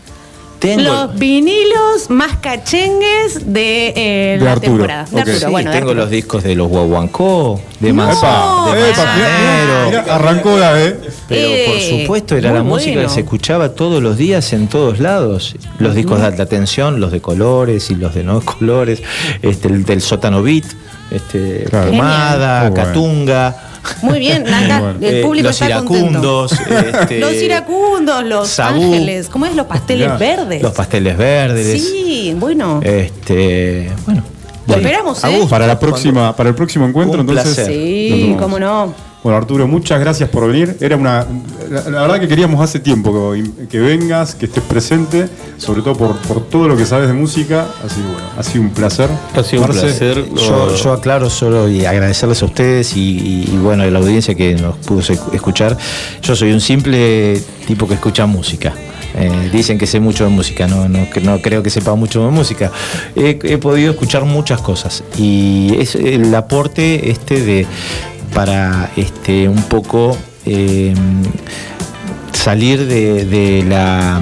[0.58, 4.72] Tengo- Los vinilos más cachengues de, eh, De la Arturo.
[4.72, 5.04] temporada.
[5.10, 5.20] De.
[5.20, 6.04] Arturo, Sí, bueno, de tengo Arturo.
[6.04, 8.04] los discos de los Guaguancó, de No.
[8.04, 10.12] Manzanero.
[10.12, 10.98] Arrancó la ¿eh?
[11.28, 13.08] Pero por Eh, supuesto era la música bueno.
[13.08, 15.54] que se escuchaba todos los días en todos lados.
[15.78, 19.02] Los discos de alta tensión, los de colores y los de no colores,
[19.42, 20.64] este, el del sótano beat,
[21.10, 21.90] este, Claro.
[21.90, 22.86] Pomada, Genial.
[22.86, 23.56] Catunga.
[24.02, 24.96] Muy bien, Bueno.
[25.00, 26.46] el eh, público los está contento.
[26.48, 28.82] iracundos, este, los iracundos, los Sabú.
[28.82, 29.54] ángeles, ¿cómo es?
[29.56, 30.62] Los pasteles verdes.
[30.62, 31.82] los pasteles verdes.
[31.82, 32.80] Sí, bueno.
[32.82, 34.22] Este, bueno.
[34.66, 35.46] Lo bueno, esperamos, ¿eh?
[35.48, 37.66] Para la próxima, para el próximo encuentro, Un entonces.
[37.66, 38.92] Sí, cómo no.
[39.22, 40.76] Bueno, Arturo, muchas gracias por venir.
[40.80, 41.26] Era una.
[41.70, 45.94] La, la verdad que queríamos hace tiempo que, que vengas, que estés presente, sobre todo
[45.96, 47.66] por, por todo lo que sabes de música.
[47.84, 49.08] Así que bueno, ha sido un placer.
[49.34, 50.24] Ha sido un placer.
[50.82, 54.54] Yo, aclaro solo y agradecerles a ustedes y, y- y, bueno, a la audiencia que
[54.54, 55.76] nos pudo escuchar.
[56.22, 58.72] Yo soy un simple tipo que escucha música.
[59.14, 62.24] Eh, dicen que sé mucho de música, no, no, que no creo que sepa mucho
[62.24, 62.70] de música.
[63.16, 67.66] He, he podido escuchar muchas cosas y es el aporte este de
[68.34, 70.16] para este un poco
[70.48, 70.94] eh,
[72.32, 74.20] salir de, la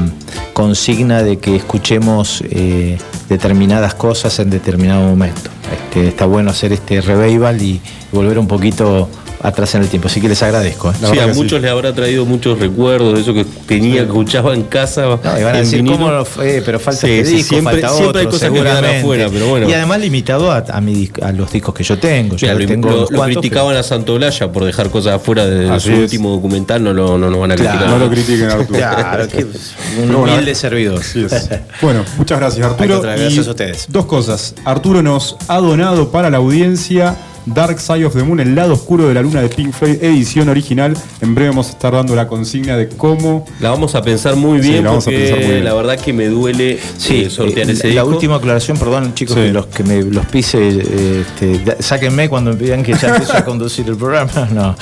[0.53, 2.99] consigna de que escuchemos eh,
[3.29, 5.51] determinadas cosas en determinado momento.
[5.73, 7.81] Este, está bueno hacer este revival y
[8.13, 9.09] volver un poquito
[9.43, 10.09] atrás en el tiempo.
[10.09, 10.91] Así que les agradezco.
[10.91, 10.95] ¿eh?
[10.99, 11.39] Sí, a que sí.
[11.41, 15.03] muchos les habrá traído muchos recuerdos de eso que tenía, que escuchaba en casa.
[15.23, 15.97] No, y van a decir, vinilo.
[15.99, 16.63] ¿cómo no fue?
[16.65, 19.47] Pero falta Sí, este sí, disco, siempre- falta siempre hay cosas que quedan afuera, pero
[19.49, 19.69] bueno.
[19.69, 22.37] Y además limitado a, a, mi dis- a los discos que yo tengo.
[22.37, 25.47] Yo Mira, lo, tengo lo- unos lo cuantos, criticaban a Santolaya por dejar cosas afuera
[25.47, 25.99] de Así su es.
[26.01, 27.79] último documental, no, lo, no nos van a Claro.
[27.79, 27.99] criticar.
[27.99, 28.79] No lo critiquen, pero- Arturo.
[28.79, 29.51] Claro, que un
[30.07, 31.01] Pero bueno, humilde servidor.
[31.83, 32.99] Bueno, muchas gracias Arturo.
[32.99, 33.87] Y gracias a ustedes.
[33.89, 34.55] Dos cosas.
[34.65, 37.17] Arturo nos ha donado para la audiencia
[37.47, 40.49] Dark Side of the Moon, el lado oscuro de la luna de Pink Floyd, edición
[40.49, 40.97] original.
[41.21, 43.45] En breve vamos a estar dando la consigna de cómo.
[43.61, 45.65] La vamos a pensar muy Sí, bien la vamos a porque pensar muy bien.
[45.65, 48.09] la verdad que me duele Sí, eh, sortear eh, ese la disco.
[48.09, 49.43] última aclaración, perdón chicos, Sí.
[49.43, 53.37] que los que me los pise, eh, este, sáquenme cuando me pidan que ya empiezo
[53.37, 54.31] a conducir el programa.
[54.53, 54.75] No,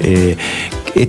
[0.00, 0.36] Eh,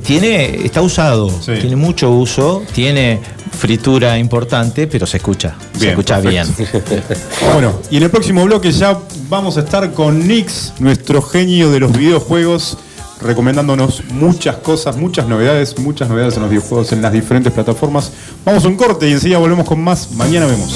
[0.03, 1.53] tiene, está usado, Sí.
[1.61, 3.19] tiene mucho uso, tiene
[3.51, 6.89] fritura importante, pero se escucha, se Bien, escucha perfecto.
[6.89, 7.19] bien.
[7.53, 8.97] Bueno, y en el próximo bloque ya
[9.29, 12.77] vamos a estar con Nix, nuestro genio de los videojuegos,
[13.21, 18.11] recomendándonos muchas cosas, muchas novedades, muchas novedades en los videojuegos en las diferentes plataformas.
[18.45, 20.11] Vamos a un corte y enseguida volvemos con más.
[20.11, 20.73] Mañana vemos.